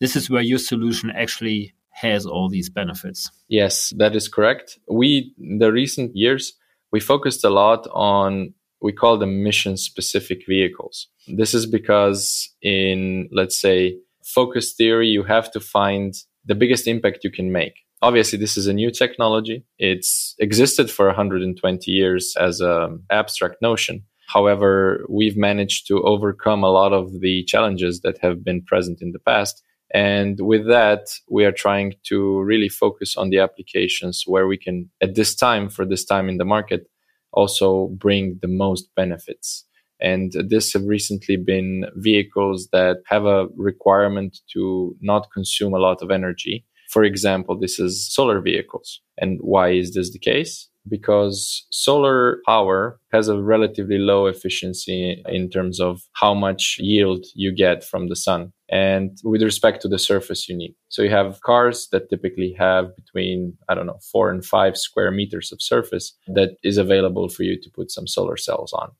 This 0.00 0.16
is 0.16 0.30
where 0.30 0.42
your 0.42 0.58
solution 0.58 1.10
actually 1.10 1.74
has 1.90 2.24
all 2.24 2.48
these 2.48 2.70
benefits. 2.70 3.30
Yes, 3.48 3.92
that 3.98 4.16
is 4.16 4.28
correct. 4.28 4.78
We, 4.88 5.34
in 5.38 5.58
the 5.58 5.72
recent 5.72 6.16
years, 6.16 6.54
we 6.92 7.00
focused 7.00 7.44
a 7.44 7.50
lot 7.50 7.86
on 7.92 8.54
we 8.80 8.92
call 8.92 9.18
them 9.18 9.42
mission 9.42 9.76
specific 9.76 10.40
vehicles. 10.48 11.08
This 11.28 11.54
is 11.54 11.66
because 11.66 12.48
in, 12.62 13.28
let's 13.32 13.60
say, 13.60 13.98
focus 14.24 14.72
theory, 14.72 15.08
you 15.08 15.22
have 15.24 15.50
to 15.52 15.60
find 15.60 16.14
the 16.44 16.54
biggest 16.54 16.86
impact 16.86 17.24
you 17.24 17.30
can 17.30 17.52
make. 17.52 17.74
Obviously, 18.02 18.38
this 18.38 18.56
is 18.56 18.66
a 18.66 18.72
new 18.72 18.90
technology. 18.90 19.64
It's 19.78 20.34
existed 20.38 20.90
for 20.90 21.06
120 21.06 21.90
years 21.90 22.34
as 22.38 22.60
an 22.60 23.02
abstract 23.10 23.56
notion. 23.60 24.04
However, 24.26 25.04
we've 25.08 25.36
managed 25.36 25.86
to 25.88 26.02
overcome 26.02 26.62
a 26.62 26.70
lot 26.70 26.92
of 26.92 27.20
the 27.20 27.44
challenges 27.44 28.00
that 28.00 28.16
have 28.18 28.44
been 28.44 28.62
present 28.62 29.02
in 29.02 29.12
the 29.12 29.18
past. 29.18 29.62
And 29.92 30.38
with 30.40 30.66
that, 30.68 31.08
we 31.28 31.44
are 31.44 31.52
trying 31.52 31.94
to 32.04 32.40
really 32.40 32.68
focus 32.68 33.16
on 33.16 33.30
the 33.30 33.40
applications 33.40 34.22
where 34.24 34.46
we 34.46 34.56
can, 34.56 34.88
at 35.02 35.16
this 35.16 35.34
time, 35.34 35.68
for 35.68 35.84
this 35.84 36.04
time 36.04 36.28
in 36.28 36.38
the 36.38 36.44
market, 36.44 36.86
also 37.32 37.88
bring 37.98 38.38
the 38.42 38.48
most 38.48 38.88
benefits. 38.96 39.66
And 40.00 40.32
this 40.48 40.72
have 40.72 40.84
recently 40.84 41.36
been 41.36 41.84
vehicles 41.96 42.68
that 42.72 42.98
have 43.06 43.26
a 43.26 43.48
requirement 43.56 44.38
to 44.54 44.96
not 45.00 45.28
consume 45.32 45.74
a 45.74 45.78
lot 45.78 46.02
of 46.02 46.10
energy. 46.10 46.64
For 46.88 47.04
example, 47.04 47.58
this 47.58 47.78
is 47.78 48.12
solar 48.12 48.40
vehicles. 48.40 49.00
And 49.18 49.38
why 49.42 49.70
is 49.72 49.94
this 49.94 50.12
the 50.12 50.18
case? 50.18 50.68
Because 50.88 51.66
solar 51.70 52.38
power 52.46 52.98
has 53.12 53.28
a 53.28 53.40
relatively 53.40 53.98
low 53.98 54.26
efficiency 54.26 55.22
in 55.26 55.50
terms 55.50 55.78
of 55.78 56.00
how 56.14 56.32
much 56.34 56.76
yield 56.80 57.26
you 57.34 57.54
get 57.54 57.84
from 57.84 58.08
the 58.08 58.16
sun 58.16 58.52
and 58.70 59.18
with 59.24 59.42
respect 59.42 59.82
to 59.82 59.88
the 59.88 59.98
surface 59.98 60.48
you 60.48 60.56
need. 60.56 60.74
So 60.88 61.02
you 61.02 61.10
have 61.10 61.40
cars 61.42 61.88
that 61.90 62.08
typically 62.08 62.54
have 62.58 62.94
between, 62.94 63.56
I 63.68 63.74
don't 63.74 63.86
know, 63.86 63.98
four 64.12 64.30
and 64.30 64.44
five 64.44 64.76
square 64.76 65.10
meters 65.10 65.50
of 65.52 65.60
surface 65.60 66.16
that 66.28 66.50
is 66.62 66.78
available 66.78 67.28
for 67.28 67.42
you 67.42 67.60
to 67.60 67.70
put 67.70 67.90
some 67.90 68.06
solar 68.06 68.36
cells 68.36 68.72
on. 68.72 68.92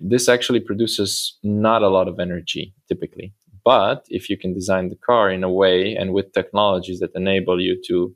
This 0.00 0.28
actually 0.28 0.60
produces 0.60 1.38
not 1.44 1.82
a 1.82 1.88
lot 1.88 2.08
of 2.08 2.18
energy 2.18 2.74
typically. 2.88 3.32
But 3.64 4.06
if 4.08 4.28
you 4.28 4.36
can 4.36 4.52
design 4.52 4.88
the 4.88 4.96
car 4.96 5.30
in 5.30 5.44
a 5.44 5.52
way 5.52 5.94
and 5.94 6.12
with 6.12 6.32
technologies 6.32 6.98
that 6.98 7.14
enable 7.14 7.60
you 7.60 7.80
to 7.86 8.14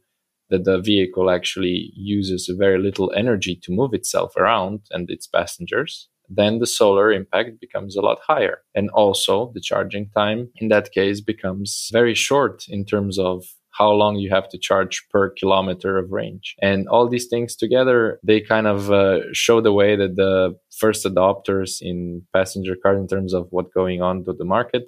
that 0.49 0.65
the 0.65 0.81
vehicle 0.81 1.31
actually 1.31 1.93
uses 1.95 2.51
very 2.57 2.79
little 2.79 3.13
energy 3.17 3.57
to 3.63 3.73
move 3.73 3.93
itself 3.95 4.37
around 4.37 4.81
and 4.91 5.11
its 5.11 5.27
passengers, 5.27 6.09
then 6.29 6.59
the 6.59 6.67
solar 6.67 7.13
impact 7.13 7.61
becomes 7.61 7.97
a 7.97 8.01
lot 8.01 8.19
higher. 8.27 8.59
And 8.75 8.91
also 8.91 9.53
the 9.55 9.61
charging 9.61 10.09
time 10.11 10.51
in 10.57 10.69
that 10.69 10.93
case 10.93 11.21
becomes 11.21 11.89
very 11.93 12.15
short 12.15 12.65
in 12.69 12.85
terms 12.85 13.19
of 13.19 13.45
how 13.77 13.91
long 13.91 14.17
you 14.17 14.31
have 14.31 14.49
to 14.49 14.59
charge 14.59 15.05
per 15.11 15.31
kilometer 15.31 15.99
of 15.99 16.11
range. 16.11 16.57
And 16.63 16.89
all 16.89 17.09
these 17.09 17.27
things 17.27 17.55
together, 17.55 18.19
they 18.23 18.41
kind 18.41 18.67
of 18.67 18.91
uh, 18.91 19.21
show 19.33 19.61
the 19.61 19.73
way 19.73 19.97
that 19.97 20.17
the 20.17 20.57
first 20.79 21.05
adopters 21.05 21.79
in 21.81 22.23
passenger 22.33 22.75
cars 22.83 22.99
in 22.99 23.07
terms 23.07 23.35
of 23.35 23.49
what 23.51 23.75
going 23.75 24.01
on 24.01 24.25
to 24.25 24.33
the 24.33 24.45
market 24.45 24.85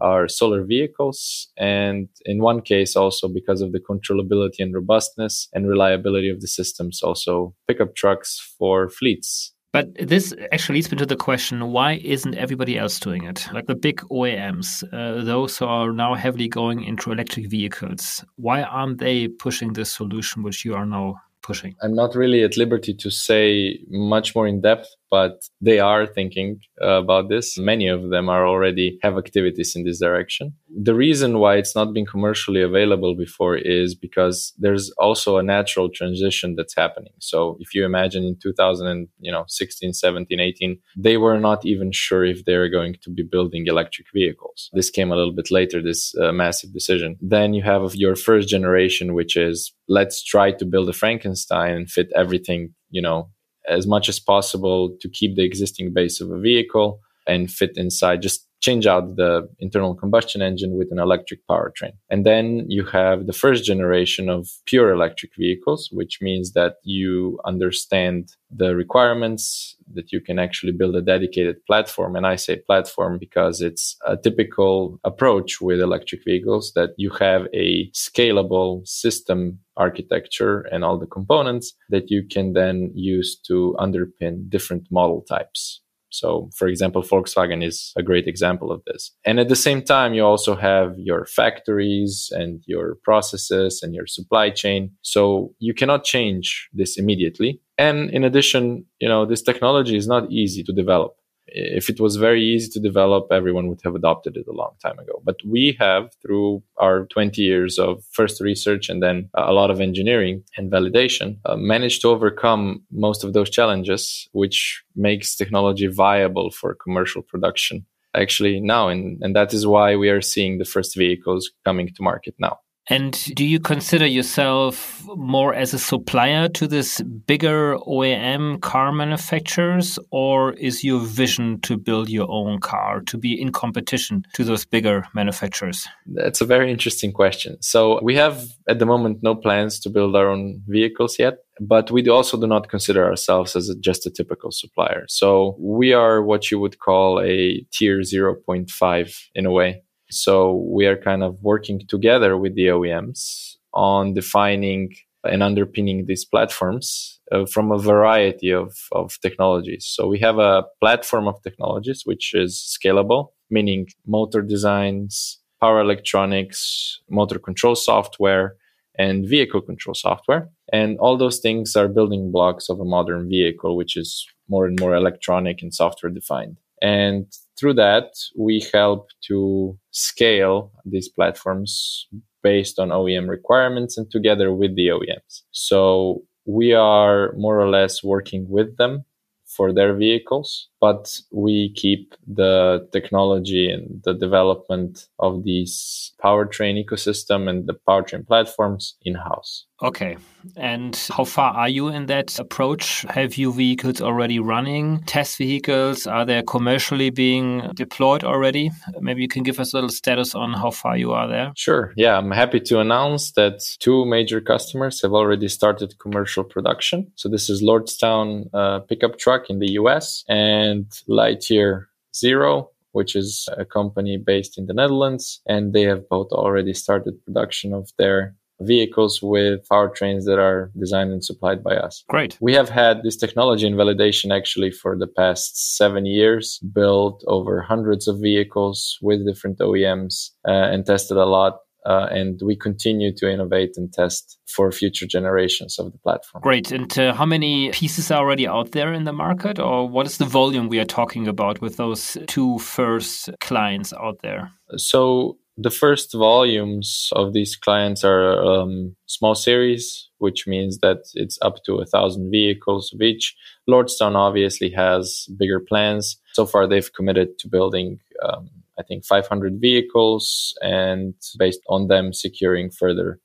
are 0.00 0.26
solar 0.28 0.64
vehicles. 0.64 1.52
And 1.56 2.08
in 2.24 2.42
one 2.42 2.60
case, 2.60 2.96
also 2.96 3.28
because 3.28 3.60
of 3.62 3.72
the 3.72 3.80
controllability 3.80 4.58
and 4.58 4.74
robustness 4.74 5.48
and 5.52 5.68
reliability 5.68 6.28
of 6.28 6.40
the 6.40 6.48
systems, 6.48 7.02
also 7.02 7.54
pickup 7.68 7.94
trucks 7.94 8.54
for 8.58 8.88
fleets. 8.88 9.53
But 9.74 9.92
this 9.98 10.32
actually 10.52 10.76
leads 10.76 10.92
me 10.92 10.98
to 10.98 11.06
the 11.06 11.16
question 11.16 11.72
why 11.72 11.94
isn't 11.94 12.36
everybody 12.36 12.78
else 12.78 13.00
doing 13.00 13.24
it? 13.24 13.48
Like 13.52 13.66
the 13.66 13.74
big 13.74 14.02
OEMs, 14.02 14.84
uh, 14.92 15.24
those 15.24 15.58
who 15.58 15.64
are 15.64 15.92
now 15.92 16.14
heavily 16.14 16.46
going 16.46 16.84
into 16.84 17.10
electric 17.10 17.48
vehicles, 17.48 18.24
why 18.36 18.62
aren't 18.62 18.98
they 18.98 19.26
pushing 19.26 19.72
this 19.72 19.92
solution 19.92 20.44
which 20.44 20.64
you 20.64 20.76
are 20.76 20.86
now 20.86 21.16
pushing? 21.42 21.74
I'm 21.82 21.92
not 21.92 22.14
really 22.14 22.44
at 22.44 22.56
liberty 22.56 22.94
to 22.94 23.10
say 23.10 23.80
much 23.88 24.36
more 24.36 24.46
in 24.46 24.60
depth 24.60 24.94
but 25.14 25.44
they 25.60 25.78
are 25.78 26.06
thinking 26.08 26.50
uh, 26.82 26.98
about 27.04 27.28
this. 27.28 27.56
Many 27.56 27.86
of 27.86 28.10
them 28.10 28.28
are 28.28 28.44
already 28.52 28.98
have 29.04 29.16
activities 29.16 29.76
in 29.76 29.84
this 29.84 30.00
direction. 30.00 30.54
The 30.88 30.96
reason 31.06 31.38
why 31.38 31.52
it's 31.60 31.76
not 31.76 31.94
been 31.94 32.04
commercially 32.14 32.62
available 32.70 33.14
before 33.14 33.56
is 33.56 33.94
because 33.94 34.52
there's 34.58 34.90
also 35.06 35.30
a 35.36 35.48
natural 35.56 35.88
transition 35.88 36.56
that's 36.56 36.74
happening. 36.74 37.12
So 37.20 37.56
if 37.60 37.68
you 37.76 37.84
imagine 37.84 38.24
in 38.24 38.36
2000 38.42 38.88
and, 38.88 39.06
you 39.20 39.30
know, 39.30 39.44
16, 39.46 39.92
17, 39.92 40.40
18, 40.40 40.78
they 40.96 41.16
were 41.16 41.38
not 41.38 41.64
even 41.64 41.92
sure 41.92 42.24
if 42.24 42.44
they're 42.44 42.68
going 42.68 42.96
to 43.04 43.10
be 43.10 43.22
building 43.22 43.68
electric 43.68 44.08
vehicles. 44.12 44.68
This 44.72 44.90
came 44.90 45.12
a 45.12 45.16
little 45.16 45.36
bit 45.40 45.52
later, 45.52 45.80
this 45.80 46.12
uh, 46.16 46.32
massive 46.32 46.72
decision. 46.72 47.16
Then 47.20 47.54
you 47.54 47.62
have 47.62 47.94
your 47.94 48.16
first 48.16 48.48
generation, 48.48 49.14
which 49.14 49.36
is 49.36 49.72
let's 49.86 50.24
try 50.24 50.50
to 50.50 50.64
build 50.64 50.88
a 50.88 50.92
Frankenstein 50.92 51.72
and 51.76 51.88
fit 51.88 52.08
everything, 52.16 52.74
you 52.90 53.02
know, 53.06 53.30
as 53.68 53.86
much 53.86 54.08
as 54.08 54.18
possible 54.20 54.96
to 55.00 55.08
keep 55.08 55.36
the 55.36 55.44
existing 55.44 55.92
base 55.92 56.20
of 56.20 56.30
a 56.30 56.38
vehicle 56.38 57.00
and 57.26 57.50
fit 57.50 57.76
inside 57.76 58.22
just 58.22 58.46
change 58.64 58.86
out 58.86 59.16
the 59.16 59.46
internal 59.58 59.94
combustion 59.94 60.40
engine 60.40 60.72
with 60.78 60.88
an 60.90 60.98
electric 60.98 61.40
powertrain. 61.46 61.94
And 62.08 62.24
then 62.24 62.64
you 62.76 62.84
have 62.86 63.26
the 63.26 63.38
first 63.42 63.62
generation 63.72 64.30
of 64.30 64.48
pure 64.64 64.90
electric 64.90 65.32
vehicles, 65.36 65.90
which 65.92 66.14
means 66.22 66.52
that 66.52 66.76
you 66.82 67.38
understand 67.44 68.30
the 68.50 68.74
requirements, 68.74 69.76
that 69.92 70.12
you 70.12 70.20
can 70.20 70.38
actually 70.38 70.72
build 70.72 70.96
a 70.96 71.02
dedicated 71.02 71.56
platform. 71.66 72.16
And 72.16 72.26
I 72.26 72.36
say 72.36 72.56
platform 72.56 73.18
because 73.18 73.60
it's 73.60 73.96
a 74.06 74.16
typical 74.16 74.98
approach 75.04 75.60
with 75.60 75.80
electric 75.80 76.24
vehicles 76.24 76.72
that 76.74 76.90
you 76.96 77.10
have 77.26 77.42
a 77.52 77.90
scalable 77.90 78.86
system 78.86 79.58
architecture 79.76 80.60
and 80.72 80.84
all 80.84 80.98
the 80.98 81.14
components 81.18 81.74
that 81.90 82.10
you 82.10 82.22
can 82.34 82.54
then 82.54 82.92
use 82.94 83.38
to 83.48 83.76
underpin 83.78 84.48
different 84.48 84.86
model 84.90 85.20
types. 85.28 85.82
So, 86.14 86.48
for 86.54 86.68
example, 86.68 87.02
Volkswagen 87.02 87.64
is 87.64 87.92
a 87.96 88.02
great 88.02 88.28
example 88.28 88.70
of 88.70 88.82
this. 88.86 89.10
And 89.24 89.40
at 89.40 89.48
the 89.48 89.56
same 89.56 89.82
time, 89.82 90.14
you 90.14 90.24
also 90.24 90.54
have 90.54 90.94
your 90.96 91.26
factories 91.26 92.28
and 92.30 92.62
your 92.66 92.98
processes 93.02 93.80
and 93.82 93.94
your 93.94 94.06
supply 94.06 94.50
chain. 94.50 94.92
So 95.02 95.52
you 95.58 95.74
cannot 95.74 96.04
change 96.04 96.68
this 96.72 96.96
immediately. 96.96 97.60
And 97.78 98.10
in 98.10 98.22
addition, 98.22 98.84
you 99.00 99.08
know, 99.08 99.26
this 99.26 99.42
technology 99.42 99.96
is 99.96 100.06
not 100.06 100.30
easy 100.30 100.62
to 100.62 100.72
develop 100.72 101.16
if 101.46 101.88
it 101.88 102.00
was 102.00 102.16
very 102.16 102.42
easy 102.42 102.70
to 102.72 102.80
develop, 102.80 103.28
everyone 103.30 103.68
would 103.68 103.80
have 103.84 103.94
adopted 103.94 104.36
it 104.36 104.46
a 104.48 104.52
long 104.52 104.72
time 104.82 104.98
ago. 104.98 105.22
But 105.24 105.36
we 105.46 105.76
have, 105.78 106.10
through 106.22 106.62
our 106.78 107.06
20 107.06 107.42
years 107.42 107.78
of 107.78 108.02
first 108.10 108.40
research 108.40 108.88
and 108.88 109.02
then 109.02 109.28
a 109.34 109.52
lot 109.52 109.70
of 109.70 109.80
engineering 109.80 110.42
and 110.56 110.70
validation, 110.70 111.38
uh, 111.44 111.56
managed 111.56 112.02
to 112.02 112.08
overcome 112.08 112.82
most 112.90 113.24
of 113.24 113.32
those 113.32 113.50
challenges, 113.50 114.28
which 114.32 114.82
makes 114.96 115.36
technology 115.36 115.86
viable 115.86 116.50
for 116.50 116.74
commercial 116.74 117.22
production 117.22 117.84
actually 118.14 118.60
now. 118.60 118.88
And, 118.88 119.20
and 119.22 119.34
that 119.34 119.52
is 119.52 119.66
why 119.66 119.96
we 119.96 120.08
are 120.08 120.22
seeing 120.22 120.58
the 120.58 120.64
first 120.64 120.96
vehicles 120.96 121.50
coming 121.64 121.88
to 121.88 122.02
market 122.02 122.34
now. 122.38 122.58
And 122.88 123.12
do 123.34 123.44
you 123.44 123.60
consider 123.60 124.06
yourself 124.06 125.02
more 125.16 125.54
as 125.54 125.72
a 125.72 125.78
supplier 125.78 126.48
to 126.50 126.66
this 126.66 127.00
bigger 127.00 127.78
OEM 127.78 128.60
car 128.60 128.92
manufacturers, 128.92 129.98
or 130.10 130.52
is 130.54 130.84
your 130.84 131.00
vision 131.00 131.60
to 131.62 131.78
build 131.78 132.10
your 132.10 132.30
own 132.30 132.60
car 132.60 133.00
to 133.02 133.16
be 133.16 133.40
in 133.40 133.52
competition 133.52 134.24
to 134.34 134.44
those 134.44 134.66
bigger 134.66 135.06
manufacturers? 135.14 135.86
That's 136.06 136.42
a 136.42 136.46
very 136.46 136.70
interesting 136.70 137.12
question. 137.12 137.56
So 137.62 138.00
we 138.02 138.16
have 138.16 138.44
at 138.68 138.78
the 138.78 138.86
moment 138.86 139.22
no 139.22 139.34
plans 139.34 139.80
to 139.80 139.90
build 139.90 140.14
our 140.14 140.28
own 140.28 140.62
vehicles 140.66 141.18
yet 141.18 141.38
but 141.60 141.90
we 141.90 142.08
also 142.08 142.38
do 142.38 142.46
not 142.46 142.68
consider 142.68 143.04
ourselves 143.04 143.54
as 143.56 143.68
a, 143.68 143.76
just 143.76 144.06
a 144.06 144.10
typical 144.10 144.50
supplier. 144.50 145.04
So 145.08 145.56
we 145.58 145.92
are 145.92 146.22
what 146.22 146.50
you 146.50 146.58
would 146.58 146.78
call 146.78 147.20
a 147.20 147.64
tier 147.72 148.00
0.5 148.00 149.22
in 149.34 149.46
a 149.46 149.52
way. 149.52 149.83
So 150.14 150.64
we 150.68 150.86
are 150.86 150.96
kind 150.96 151.22
of 151.22 151.36
working 151.42 151.80
together 151.88 152.36
with 152.36 152.54
the 152.54 152.66
OEMs 152.66 153.56
on 153.72 154.14
defining 154.14 154.94
and 155.24 155.42
underpinning 155.42 156.06
these 156.06 156.24
platforms 156.24 157.20
uh, 157.32 157.46
from 157.46 157.72
a 157.72 157.78
variety 157.78 158.50
of, 158.50 158.76
of 158.92 159.18
technologies. 159.20 159.86
So 159.86 160.06
we 160.06 160.18
have 160.20 160.38
a 160.38 160.64
platform 160.80 161.26
of 161.26 161.42
technologies 161.42 162.02
which 162.04 162.34
is 162.34 162.78
scalable, 162.78 163.28
meaning 163.50 163.86
motor 164.06 164.42
designs, 164.42 165.40
power 165.60 165.80
electronics, 165.80 167.00
motor 167.08 167.38
control 167.38 167.74
software, 167.74 168.56
and 168.98 169.28
vehicle 169.28 169.60
control 169.60 169.94
software. 169.94 170.50
And 170.72 170.98
all 170.98 171.16
those 171.16 171.40
things 171.40 171.74
are 171.74 171.88
building 171.88 172.30
blocks 172.30 172.68
of 172.68 172.78
a 172.80 172.84
modern 172.84 173.28
vehicle, 173.28 173.76
which 173.76 173.96
is 173.96 174.26
more 174.48 174.66
and 174.66 174.78
more 174.78 174.94
electronic 174.94 175.62
and 175.62 175.74
software 175.74 176.12
defined. 176.12 176.58
And 176.82 177.26
through 177.58 177.74
that, 177.74 178.12
we 178.36 178.66
help 178.72 179.08
to 179.28 179.78
scale 179.90 180.72
these 180.84 181.08
platforms 181.08 182.06
based 182.42 182.78
on 182.78 182.90
OEM 182.90 183.28
requirements 183.28 183.96
and 183.96 184.10
together 184.10 184.52
with 184.52 184.76
the 184.76 184.88
OEMs. 184.88 185.42
So 185.50 186.22
we 186.46 186.74
are 186.74 187.32
more 187.36 187.58
or 187.58 187.70
less 187.70 188.02
working 188.04 188.46
with 188.48 188.76
them 188.76 189.04
for 189.46 189.72
their 189.72 189.94
vehicles, 189.94 190.68
but 190.84 191.18
we 191.30 191.72
keep 191.72 192.14
the 192.26 192.86
technology 192.92 193.70
and 193.70 194.02
the 194.04 194.12
development 194.12 195.08
of 195.18 195.42
these 195.42 196.12
powertrain 196.22 196.74
ecosystem 196.84 197.48
and 197.48 197.66
the 197.66 197.76
powertrain 197.88 198.26
platforms 198.26 198.94
in 199.00 199.14
house. 199.14 199.64
Okay. 199.82 200.16
And 200.56 200.96
how 201.10 201.24
far 201.24 201.52
are 201.52 201.68
you 201.68 201.88
in 201.88 202.06
that 202.06 202.38
approach? 202.38 203.04
Have 203.08 203.36
you 203.36 203.52
vehicles 203.52 204.00
already 204.00 204.38
running? 204.38 205.02
Test 205.04 205.36
vehicles? 205.38 206.06
Are 206.06 206.24
they 206.24 206.42
commercially 206.46 207.10
being 207.10 207.70
deployed 207.74 208.24
already? 208.24 208.70
Maybe 209.00 209.22
you 209.22 209.28
can 209.28 209.42
give 209.42 209.58
us 209.58 209.72
a 209.72 209.76
little 209.76 209.90
status 209.90 210.34
on 210.34 210.52
how 210.52 210.70
far 210.70 210.96
you 210.96 211.12
are 211.12 211.28
there. 211.28 211.52
Sure. 211.56 211.92
Yeah, 211.96 212.16
I'm 212.16 212.30
happy 212.30 212.60
to 212.60 212.80
announce 212.80 213.32
that 213.32 213.60
two 213.80 214.06
major 214.06 214.40
customers 214.40 215.02
have 215.02 215.12
already 215.12 215.48
started 215.48 215.98
commercial 215.98 216.44
production. 216.44 217.10
So 217.16 217.28
this 217.28 217.50
is 217.50 217.62
Lordstown 217.62 218.48
uh, 218.54 218.80
pickup 218.80 219.18
truck 219.18 219.50
in 219.50 219.58
the 219.58 219.72
US 219.82 220.24
and 220.28 220.73
Lightyear 221.08 221.86
Zero 222.14 222.70
which 222.94 223.16
is 223.16 223.48
a 223.58 223.64
company 223.64 224.16
based 224.16 224.56
in 224.56 224.66
the 224.66 224.72
Netherlands. 224.72 225.40
And 225.46 225.72
they 225.72 225.82
have 225.82 226.08
both 226.08 226.30
already 226.30 226.72
started 226.72 227.22
production 227.24 227.74
of 227.74 227.90
their 227.98 228.36
vehicles 228.60 229.20
with 229.20 229.66
powertrains 229.68 230.24
that 230.24 230.38
are 230.38 230.70
designed 230.78 231.10
and 231.10 231.24
supplied 231.24 231.64
by 231.64 231.74
us. 231.74 232.04
Great. 232.08 232.38
We 232.40 232.54
have 232.54 232.68
had 232.68 233.02
this 233.02 233.16
technology 233.16 233.66
in 233.66 233.74
validation 233.74 234.34
actually 234.34 234.70
for 234.70 234.96
the 234.96 235.08
past 235.08 235.76
seven 235.76 236.06
years, 236.06 236.60
built 236.72 237.24
over 237.26 237.60
hundreds 237.60 238.06
of 238.06 238.20
vehicles 238.20 238.96
with 239.02 239.26
different 239.26 239.58
OEMs 239.58 240.30
uh, 240.46 240.52
and 240.52 240.86
tested 240.86 241.16
a 241.16 241.26
lot. 241.26 241.58
Uh, 241.86 242.06
and 242.10 242.40
we 242.42 242.56
continue 242.56 243.12
to 243.14 243.30
innovate 243.30 243.76
and 243.76 243.92
test 243.92 244.38
for 244.46 244.72
future 244.72 245.06
generations 245.06 245.78
of 245.78 245.92
the 245.92 245.98
platform. 245.98 246.40
Great. 246.40 246.72
And 246.72 246.98
uh, 246.98 247.12
how 247.12 247.26
many 247.26 247.70
pieces 247.72 248.10
are 248.10 248.20
already 248.20 248.48
out 248.48 248.72
there 248.72 248.92
in 248.92 249.04
the 249.04 249.12
market, 249.12 249.58
or 249.58 249.88
what 249.88 250.06
is 250.06 250.16
the 250.18 250.24
volume 250.24 250.68
we 250.68 250.78
are 250.78 250.86
talking 250.86 251.28
about 251.28 251.60
with 251.60 251.76
those 251.76 252.16
two 252.26 252.58
first 252.58 253.30
clients 253.40 253.92
out 253.92 254.20
there? 254.22 254.50
So 254.76 255.36
the 255.56 255.70
first 255.70 256.12
volumes 256.12 257.10
of 257.12 257.32
these 257.32 257.54
clients 257.54 258.02
are 258.02 258.44
um, 258.44 258.96
small 259.06 259.34
series, 259.34 260.08
which 260.18 260.46
means 260.46 260.78
that 260.78 260.98
it's 261.14 261.38
up 261.42 261.62
to 261.64 261.76
a 261.76 261.86
thousand 261.86 262.30
vehicles 262.30 262.92
of 262.92 263.00
each. 263.00 263.36
Lordstown 263.68 264.16
obviously 264.16 264.70
has 264.70 265.28
bigger 265.38 265.60
plans. 265.60 266.16
So 266.32 266.46
far, 266.46 266.66
they've 266.66 266.92
committed 266.92 267.38
to 267.38 267.48
building, 267.48 268.00
um, 268.22 268.50
I 268.78 268.82
think, 268.82 269.04
500 269.04 269.60
vehicles, 269.60 270.56
and 270.60 271.14
based 271.38 271.60
on 271.68 271.88
them 271.88 272.12
securing 272.12 272.70
further 272.70 273.20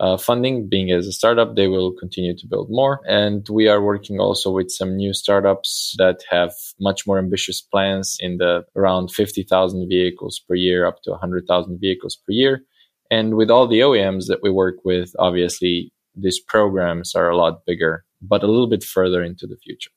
uh, 0.00 0.16
funding. 0.16 0.68
Being 0.68 0.90
as 0.90 1.06
a 1.06 1.12
startup, 1.12 1.56
they 1.56 1.68
will 1.68 1.92
continue 1.92 2.36
to 2.36 2.46
build 2.46 2.68
more. 2.70 3.00
And 3.06 3.46
we 3.50 3.68
are 3.68 3.82
working 3.82 4.20
also 4.20 4.50
with 4.50 4.70
some 4.70 4.96
new 4.96 5.12
startups 5.14 5.94
that 5.98 6.22
have 6.30 6.52
much 6.80 7.06
more 7.06 7.18
ambitious 7.18 7.60
plans 7.60 8.16
in 8.20 8.38
the 8.38 8.64
around 8.74 9.10
50,000 9.10 9.88
vehicles 9.88 10.40
per 10.46 10.54
year 10.54 10.86
up 10.86 11.02
to 11.02 11.10
100,000 11.10 11.78
vehicles 11.80 12.16
per 12.16 12.32
year. 12.32 12.62
And 13.10 13.36
with 13.36 13.50
all 13.50 13.66
the 13.66 13.80
OEMs 13.80 14.26
that 14.26 14.42
we 14.42 14.50
work 14.50 14.76
with, 14.84 15.14
obviously 15.18 15.92
these 16.14 16.40
programs 16.40 17.14
are 17.14 17.30
a 17.30 17.36
lot 17.36 17.64
bigger, 17.66 18.04
but 18.20 18.42
a 18.42 18.46
little 18.46 18.66
bit 18.66 18.82
further 18.82 19.22
into 19.22 19.46
the 19.46 19.56
future. 19.56 19.90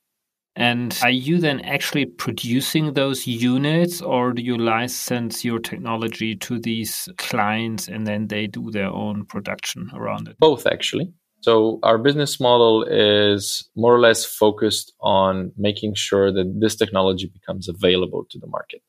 And 0.60 0.98
are 1.02 1.10
you 1.10 1.40
then 1.40 1.62
actually 1.62 2.06
producing 2.06 2.94
those 2.94 3.26
units 3.26 4.02
or 4.02 4.34
do 4.34 4.42
you 4.42 4.58
license 4.58 5.46
your 5.46 5.60
technology 5.60 6.36
to 6.36 6.60
these 6.60 7.08
clients 7.18 7.88
and 7.88 8.06
then 8.06 8.28
they 8.28 8.48
do 8.48 8.70
their 8.70 8.90
own 8.90 9.26
production 9.26 9.90
around 9.94 10.28
it? 10.28 10.36
Both, 10.38 10.68
actually. 10.68 11.14
So 11.42 11.80
our 11.84 11.98
business 11.98 12.42
model 12.42 12.86
is 12.90 13.70
more 13.78 13.96
or 13.96 14.00
less 14.00 14.26
focused 14.26 14.94
on 15.00 15.54
making 15.58 15.94
sure 15.96 16.34
that 16.34 16.54
this 16.60 16.76
technology 16.76 17.32
becomes 17.34 17.70
available 17.70 18.26
to 18.30 18.38
the 18.38 18.48
market. 18.48 18.82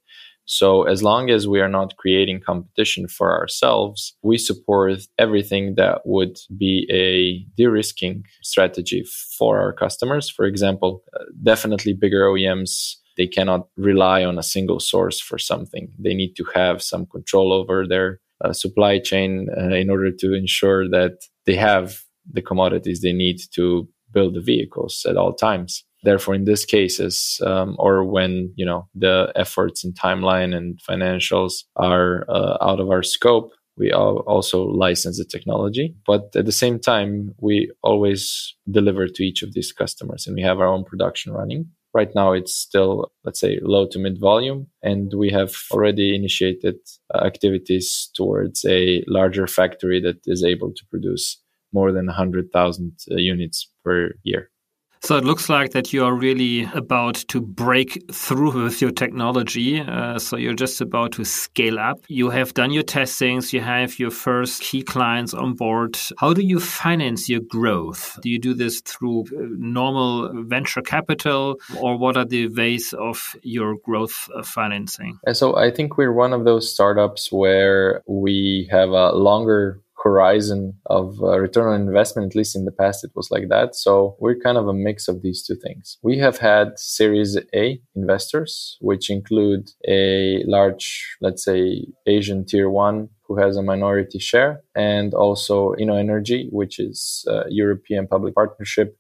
So 0.51 0.83
as 0.83 1.01
long 1.01 1.31
as 1.31 1.47
we 1.47 1.61
are 1.61 1.69
not 1.69 1.97
creating 1.97 2.41
competition 2.41 3.07
for 3.07 3.39
ourselves, 3.39 4.17
we 4.23 4.37
support 4.37 4.99
everything 5.17 5.77
that 5.77 6.01
would 6.05 6.39
be 6.59 6.89
a 6.91 7.47
de-risking 7.57 8.25
strategy 8.43 9.05
for 9.39 9.61
our 9.61 9.73
customers. 9.73 10.29
For 10.29 10.47
example, 10.47 11.05
uh, 11.15 11.23
definitely 11.45 11.93
bigger 11.93 12.25
OEMs 12.25 12.97
they 13.17 13.29
cannot 13.29 13.69
rely 13.77 14.25
on 14.25 14.39
a 14.39 14.43
single 14.43 14.81
source 14.81 15.21
for 15.21 15.39
something. 15.39 15.93
They 15.99 16.15
need 16.15 16.35
to 16.35 16.45
have 16.55 16.83
some 16.83 17.07
control 17.07 17.53
over 17.53 17.87
their 17.87 18.19
uh, 18.45 18.53
supply 18.53 18.99
chain 18.99 19.49
uh, 19.57 19.75
in 19.75 19.89
order 19.89 20.11
to 20.11 20.35
ensure 20.35 20.89
that 20.89 21.19
they 21.47 21.55
have 21.55 22.01
the 22.29 22.43
commodities 22.43 23.03
they 23.03 23.13
need 23.13 23.39
to 23.55 23.89
build 24.13 24.35
the 24.35 24.41
vehicles 24.41 25.07
at 25.09 25.17
all 25.17 25.33
times 25.33 25.85
therefore 26.03 26.35
in 26.35 26.45
these 26.45 26.65
cases 26.65 27.41
um, 27.47 27.77
or 27.79 28.05
when 28.05 28.53
you 28.57 28.65
know 28.65 28.89
the 28.95 29.33
efforts 29.37 29.85
and 29.85 29.95
timeline 29.95 30.55
and 30.55 30.81
financials 30.89 31.65
are 31.77 32.25
uh, 32.29 32.57
out 32.61 32.81
of 32.81 32.91
our 32.91 33.03
scope 33.03 33.53
we 33.81 33.93
also 33.93 34.65
license 34.65 35.17
the 35.17 35.25
technology. 35.25 35.95
But 36.07 36.37
at 36.37 36.45
the 36.45 36.53
same 36.53 36.79
time 36.79 37.35
we 37.41 37.73
always 37.83 38.55
deliver 38.71 39.09
to 39.09 39.23
each 39.25 39.43
of 39.43 39.55
these 39.55 39.73
customers 39.73 40.27
and 40.27 40.37
we 40.37 40.43
have 40.43 40.61
our 40.61 40.67
own 40.67 40.85
production 40.85 41.33
running. 41.33 41.67
Right 41.95 42.11
now 42.15 42.33
it's 42.33 42.55
still 42.55 43.11
let's 43.25 43.41
say 43.41 43.59
low 43.63 43.89
to 43.89 43.99
mid 43.99 44.21
volume 44.21 44.67
and 44.83 45.13
we 45.17 45.31
have 45.31 45.55
already 45.73 46.15
initiated 46.15 46.77
uh, 47.15 47.25
activities 47.25 48.11
towards 48.15 48.65
a 48.67 49.03
larger 49.09 49.47
factory 49.47 50.01
that 50.03 50.21
is 50.27 50.45
able 50.45 50.73
to 50.73 50.85
produce 50.91 51.43
more 51.73 51.91
than 51.91 52.07
100,000 52.07 52.93
uh, 53.11 53.15
units 53.15 53.73
per 53.83 54.13
year 54.23 54.51
so 55.03 55.17
it 55.17 55.25
looks 55.25 55.49
like 55.49 55.73
that 55.73 55.93
you 55.93 56.05
are 56.05 56.15
really 56.15 56.65
about 56.75 57.15
to 57.29 57.41
break 57.41 58.05
through 58.13 58.65
with 58.65 58.83
your 58.83 58.91
technology. 58.91 59.81
Uh, 59.81 60.19
so 60.19 60.37
you're 60.37 60.55
just 60.55 60.81
about 60.81 61.13
to 61.13 61.25
scale 61.25 61.79
up. 61.79 61.99
You 62.09 62.29
have 62.29 62.53
done 62.53 62.71
your 62.71 62.83
testings. 62.83 63.53
You 63.53 63.63
have 63.63 63.99
your 63.99 64.11
first 64.11 64.61
key 64.61 64.83
clients 64.83 65.33
on 65.33 65.55
board. 65.55 65.99
How 66.19 66.35
do 66.35 66.43
you 66.43 66.61
finance 66.61 67.29
your 67.29 67.41
growth? 67.41 68.19
Do 68.23 68.29
you 68.29 68.39
do 68.39 68.53
this 68.53 68.83
through 68.83 69.23
uh, 69.23 69.47
normal 69.59 70.45
venture 70.45 70.83
capital 70.83 71.57
or 71.79 71.97
what 71.97 72.19
are 72.19 72.27
the 72.27 72.49
ways 72.49 72.93
of 72.93 73.35
your 73.43 73.77
growth 73.85 74.29
uh, 74.35 74.43
financing? 74.43 75.19
so 75.33 75.57
I 75.57 75.71
think 75.71 75.97
we're 75.97 76.13
one 76.13 76.35
of 76.35 76.45
those 76.45 76.71
startups 76.71 77.33
where 77.33 78.03
we 78.07 78.69
have 78.71 78.91
a 78.91 79.13
longer 79.13 79.81
horizon 80.03 80.75
of 80.87 81.21
uh, 81.23 81.39
return 81.39 81.73
on 81.75 81.89
investment. 81.89 82.33
At 82.33 82.37
least 82.37 82.57
in 82.57 82.65
the 82.65 82.73
past, 82.73 83.05
it 83.05 83.11
was 83.15 83.31
like 83.31 83.49
that. 83.49 83.75
So 83.75 84.17
we're 84.19 84.39
kind 84.39 84.57
of 84.57 84.67
a 84.67 84.73
mix 84.73 85.09
of 85.09 85.23
these 85.23 85.43
two 85.43 85.57
things. 85.57 85.99
We 86.03 86.19
have 86.19 86.39
had 86.39 86.79
Series 86.79 87.37
A 87.55 87.81
investors, 87.95 88.79
which 88.81 89.11
include 89.11 89.71
a 89.87 90.43
large, 90.47 91.17
let's 91.21 91.45
say, 91.45 91.87
Asian 92.07 92.47
tier 92.47 92.71
one 92.71 93.09
who 93.27 93.37
has 93.39 93.57
a 93.57 93.63
minority 93.63 94.19
share, 94.19 94.63
and 94.75 95.15
also 95.15 95.75
Innoenergy, 95.75 96.49
which 96.51 96.81
is 96.81 97.25
European 97.49 98.09
public 98.09 98.35
partnership 98.35 98.97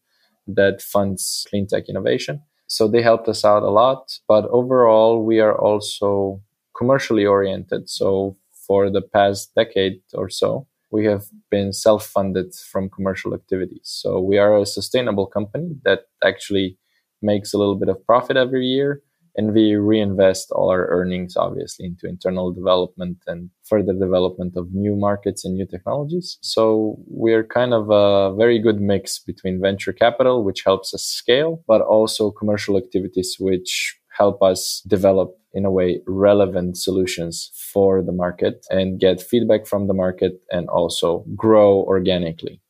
that 0.47 0.83
funds 0.83 1.47
clean 1.49 1.67
tech 1.67 1.89
innovation. 1.89 2.43
So 2.67 2.87
they 2.87 3.03
helped 3.03 3.29
us 3.29 3.45
out 3.45 3.65
a 3.65 3.71
lot. 3.71 4.19
But 4.29 4.45
overall, 4.51 5.25
we 5.25 5.41
are 5.41 5.59
also 5.59 6.41
commercially 6.77 7.27
oriented. 7.27 7.89
So 7.89 8.37
for 8.67 8.91
the 8.91 9.03
past 9.03 9.53
decade 9.57 10.01
or 10.15 10.29
so, 10.29 10.69
we 10.90 11.05
have 11.07 11.24
been 11.50 11.72
self-funded 11.72 12.55
from 12.55 12.90
commercial 12.90 13.35
activities. 13.35 13.83
So 13.85 14.20
we 14.20 14.38
are 14.38 14.57
a 14.57 14.66
sustainable 14.66 15.26
company 15.26 15.76
that 15.85 16.00
actually 16.24 16.79
makes 17.22 17.53
a 17.53 17.59
little 17.59 17.76
bit 17.76 17.88
of 17.88 18.05
profit 18.07 18.37
every 18.37 18.66
year 18.66 19.03
and 19.37 19.55
we 19.55 19.74
reinvest 19.74 20.50
all 20.53 20.70
our 20.70 20.87
earnings 20.88 21.37
obviously 21.37 21.87
into 21.87 22.09
internal 22.09 22.53
development 22.53 23.18
and 23.26 23.50
further 23.64 23.92
development 23.92 24.57
of 24.57 24.72
new 24.72 24.96
markets 24.96 25.44
and 25.44 25.55
new 25.55 25.66
technologies 25.66 26.38
so 26.40 26.96
we're 27.07 27.44
kind 27.44 27.72
of 27.72 27.90
a 27.90 28.35
very 28.37 28.59
good 28.59 28.81
mix 28.81 29.18
between 29.18 29.61
venture 29.61 29.92
capital 29.92 30.44
which 30.44 30.62
helps 30.64 30.92
us 30.94 31.05
scale 31.05 31.62
but 31.66 31.81
also 31.81 32.31
commercial 32.31 32.76
activities 32.76 33.37
which 33.38 34.00
help 34.11 34.42
us 34.42 34.83
develop 34.87 35.37
in 35.53 35.64
a 35.64 35.70
way 35.70 36.01
relevant 36.07 36.77
solutions 36.77 37.51
for 37.73 38.03
the 38.03 38.12
market 38.12 38.66
and 38.70 39.01
get 39.01 39.20
feedback 39.20 39.66
from 39.66 39.87
the 39.87 39.94
market 39.94 40.42
and 40.51 40.68
also 40.68 41.25
grow 41.35 41.83
organically. 41.83 42.61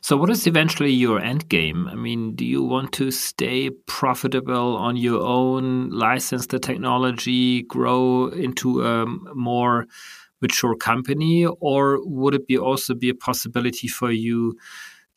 So, 0.00 0.16
what 0.16 0.30
is 0.30 0.46
eventually 0.46 0.92
your 0.92 1.20
end 1.20 1.48
game? 1.48 1.88
I 1.88 1.96
mean, 1.96 2.36
do 2.36 2.44
you 2.44 2.62
want 2.62 2.92
to 2.92 3.10
stay 3.10 3.70
profitable 3.86 4.76
on 4.76 4.96
your 4.96 5.20
own, 5.20 5.90
license 5.90 6.46
the 6.46 6.60
technology, 6.60 7.62
grow 7.62 8.28
into 8.28 8.82
a 8.82 9.06
more 9.34 9.86
mature 10.40 10.76
company, 10.76 11.46
or 11.46 11.98
would 12.06 12.34
it 12.34 12.46
be 12.46 12.56
also 12.56 12.94
be 12.94 13.08
a 13.08 13.14
possibility 13.14 13.88
for 13.88 14.12
you 14.12 14.56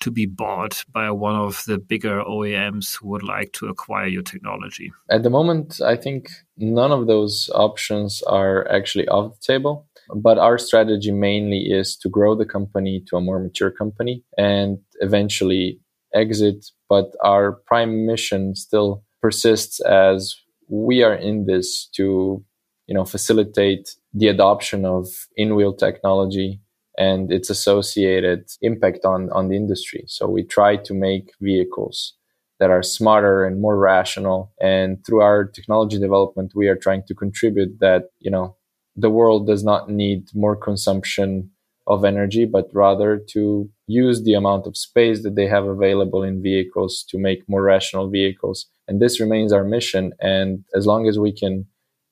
to 0.02 0.12
be 0.12 0.26
bought 0.26 0.84
by 0.92 1.10
one 1.12 1.36
of 1.36 1.64
the 1.66 1.78
bigger 1.78 2.22
OEMs 2.24 2.98
who 2.98 3.10
would 3.10 3.24
like 3.24 3.54
to 3.54 3.68
acquire 3.68 4.08
your 4.08 4.24
technology? 4.24 4.92
At 5.10 5.24
the 5.24 5.30
moment, 5.30 5.82
I 5.82 5.96
think 5.96 6.30
none 6.58 6.92
of 6.92 7.08
those 7.08 7.50
options 7.54 8.22
are 8.24 8.70
actually 8.70 9.08
off 9.08 9.40
the 9.40 9.54
table. 9.54 9.88
But 10.14 10.38
our 10.38 10.58
strategy 10.58 11.12
mainly 11.12 11.72
is 11.72 11.96
to 11.98 12.10
grow 12.10 12.36
the 12.36 12.46
company 12.46 13.04
to 13.08 13.16
a 13.16 13.22
more 13.22 13.40
mature 13.40 13.72
company 13.72 14.24
and 14.38 14.80
eventually 15.00 15.80
exit. 16.14 16.66
But 16.90 17.14
our 17.24 17.54
prime 17.54 18.06
mission 18.06 18.56
still 18.56 19.04
persists 19.22 19.80
as 19.80 20.36
we 20.68 21.04
are 21.04 21.14
in 21.14 21.46
this 21.46 21.88
to, 21.96 22.44
you 22.88 22.96
know, 22.96 23.06
facilitate 23.06 23.96
the 24.14 24.28
adoption 24.28 24.86
of 24.86 25.08
in-wheel 25.38 25.74
technology 25.74 26.60
and 26.97 27.32
its 27.32 27.49
associated 27.49 28.49
impact 28.62 29.06
on, 29.06 29.30
on 29.32 29.49
the 29.49 29.56
industry. 29.56 30.04
So 30.08 30.27
we 30.27 30.43
try 30.43 30.75
to 30.75 30.93
make 30.93 31.32
vehicles 31.39 32.13
that 32.60 32.69
are 32.69 32.84
smarter 32.84 33.45
and 33.45 33.60
more 33.60 33.77
rational. 33.77 34.51
And 34.62 35.04
through 35.06 35.21
our 35.21 35.45
technology 35.45 35.99
development, 35.99 36.51
we 36.54 36.67
are 36.67 36.75
trying 36.75 37.04
to 37.08 37.15
contribute 37.15 37.80
that, 37.80 38.10
you 38.19 38.30
know, 38.30 38.56
the 38.95 39.10
world 39.10 39.47
does 39.47 39.63
not 39.63 39.89
need 39.89 40.27
more 40.36 40.56
consumption 40.56 41.49
of 41.88 42.06
energy, 42.06 42.45
but 42.45 42.69
rather 42.73 43.17
to 43.30 43.69
use 43.88 44.23
the 44.23 44.34
amount 44.34 44.67
of 44.67 44.77
space 44.77 45.23
that 45.23 45.36
they 45.36 45.47
have 45.47 45.65
available 45.65 46.23
in 46.23 46.43
vehicles 46.43 47.04
to 47.10 47.17
make 47.17 47.47
more 47.49 47.63
rational 47.63 48.10
vehicles. 48.10 48.67
And 48.88 49.01
this 49.01 49.19
remains 49.19 49.51
our 49.51 49.63
mission. 49.63 50.13
And 50.21 50.63
as 50.75 50.86
long 50.86 51.08
as 51.08 51.17
we 51.17 51.32
can 51.32 51.65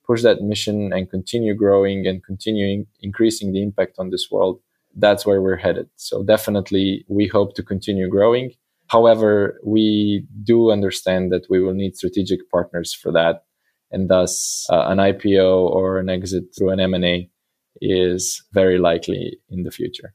push 0.05 0.23
that 0.23 0.41
mission 0.41 0.91
and 0.91 1.09
continue 1.09 1.53
growing 1.53 2.07
and 2.07 2.23
continuing 2.23 2.87
increasing 3.01 3.53
the 3.53 3.61
impact 3.61 3.95
on 3.99 4.09
this 4.09 4.29
world, 4.31 4.59
that's 4.99 5.25
where 5.25 5.41
we're 5.41 5.55
headed. 5.55 5.89
So 5.95 6.23
definitely 6.23 7.05
we 7.07 7.27
hope 7.27 7.55
to 7.55 7.63
continue 7.63 8.09
growing. 8.09 8.51
However, 8.87 9.59
we 9.63 10.25
do 10.43 10.71
understand 10.71 11.31
that 11.31 11.45
we 11.49 11.61
will 11.61 11.73
need 11.73 11.95
strategic 11.95 12.49
partners 12.49 12.93
for 12.93 13.11
that. 13.11 13.43
And 13.91 14.09
thus 14.09 14.65
uh, 14.69 14.85
an 14.87 14.97
IPO 14.97 15.69
or 15.69 15.99
an 15.99 16.09
exit 16.09 16.43
through 16.57 16.69
an 16.71 16.79
M&A 16.79 17.29
is 17.81 18.43
very 18.51 18.77
likely 18.77 19.39
in 19.49 19.63
the 19.63 19.71
future. 19.71 20.13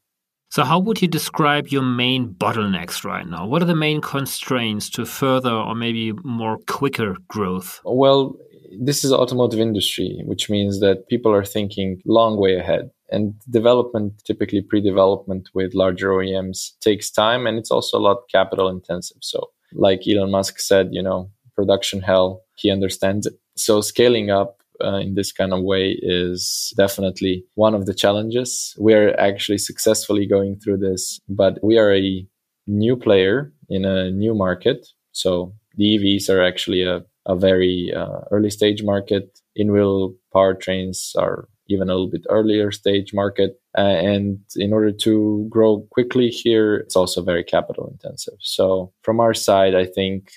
So, 0.51 0.63
how 0.63 0.79
would 0.79 1.03
you 1.03 1.09
describe 1.09 1.69
your 1.69 1.83
main 1.83 2.29
bottlenecks 2.29 3.05
right 3.05 3.27
now? 3.27 3.45
What 3.45 3.61
are 3.63 3.65
the 3.65 3.75
main 3.75 4.01
constraints 4.01 4.89
to 4.91 5.05
further 5.05 5.51
or 5.51 5.75
maybe 5.75 6.13
more 6.23 6.59
quicker 6.69 7.17
growth? 7.27 7.81
Well, 7.85 8.37
this 8.81 9.03
is 9.05 9.13
automotive 9.13 9.59
industry, 9.59 10.23
which 10.25 10.49
means 10.49 10.79
that 10.79 11.09
people 11.09 11.33
are 11.33 11.45
thinking 11.45 12.01
long 12.07 12.39
way 12.39 12.55
ahead. 12.57 12.91
And 13.11 13.35
development, 13.51 14.23
typically 14.25 14.63
pre-development 14.63 15.51
with 15.55 15.75
larger 15.75 16.11
OEMs 16.11 16.79
takes 16.81 17.11
time 17.11 17.47
and 17.47 17.59
it's 17.59 17.71
also 17.71 17.99
a 17.99 18.01
lot 18.01 18.29
capital 18.31 18.69
intensive. 18.69 19.19
So 19.21 19.51
like 19.73 20.03
Elon 20.09 20.31
Musk 20.31 20.59
said, 20.59 20.89
you 20.93 21.03
know, 21.03 21.31
production 21.55 22.01
hell, 22.01 22.43
he 22.57 22.71
understands 22.71 23.27
it. 23.27 23.35
So 23.57 23.81
scaling 23.81 24.31
up 24.31 24.63
uh, 24.83 24.97
in 24.97 25.15
this 25.15 25.33
kind 25.33 25.53
of 25.53 25.63
way 25.63 25.99
is 26.03 26.73
definitely 26.77 27.45
one 27.55 27.75
of 27.75 27.87
the 27.87 27.95
challenges. 27.95 28.75
We're 28.79 29.15
actually 29.17 29.59
successfully 29.59 30.27
going 30.27 30.57
through 30.57 30.79
this, 30.79 31.21
but 31.29 31.63
we 31.63 31.79
are 31.79 31.95
a 31.95 32.27
new 32.67 32.97
player 32.97 33.53
in 33.69 33.85
a 33.85 34.11
new 34.11 34.35
market. 34.35 34.89
So 35.13 35.55
the 35.77 35.97
EVs 35.97 36.29
are 36.29 36.43
actually 36.43 36.83
a 36.83 37.05
a 37.27 37.37
very 37.37 37.93
uh, 37.95 38.21
early 38.31 38.51
stage 38.51 38.83
market. 38.83 39.39
In 39.57 39.73
wheel 39.73 40.15
powertrains 40.35 41.17
are 41.17 41.49
even 41.69 41.89
a 41.89 41.93
little 41.93 42.11
bit 42.11 42.27
earlier 42.29 42.71
stage 42.71 43.13
market. 43.13 43.61
Uh, 43.77 43.81
and 43.81 44.39
in 44.57 44.73
order 44.73 44.93
to 44.93 45.47
grow 45.49 45.87
quickly 45.91 46.29
here, 46.29 46.77
it's 46.77 46.97
also 46.97 47.23
very 47.23 47.45
capital 47.45 47.89
intensive. 47.89 48.39
So 48.41 48.93
from 49.03 49.21
our 49.21 49.35
side, 49.35 49.75
I 49.75 49.85
think 49.85 50.31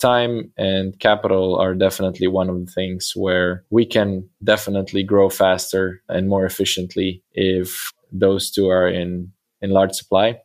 time 0.00 0.52
and 0.56 0.98
capital 0.98 1.56
are 1.56 1.74
definitely 1.74 2.26
one 2.26 2.48
of 2.48 2.66
the 2.66 2.72
things 2.72 3.12
where 3.14 3.64
we 3.70 3.86
can 3.86 4.28
definitely 4.42 5.04
grow 5.04 5.28
faster 5.28 6.02
and 6.08 6.28
more 6.28 6.44
efficiently 6.44 7.22
if 7.32 7.92
those 8.10 8.50
two 8.50 8.68
are 8.68 8.88
in, 8.88 9.32
in 9.60 9.70
large 9.70 9.92
supply 9.92 10.40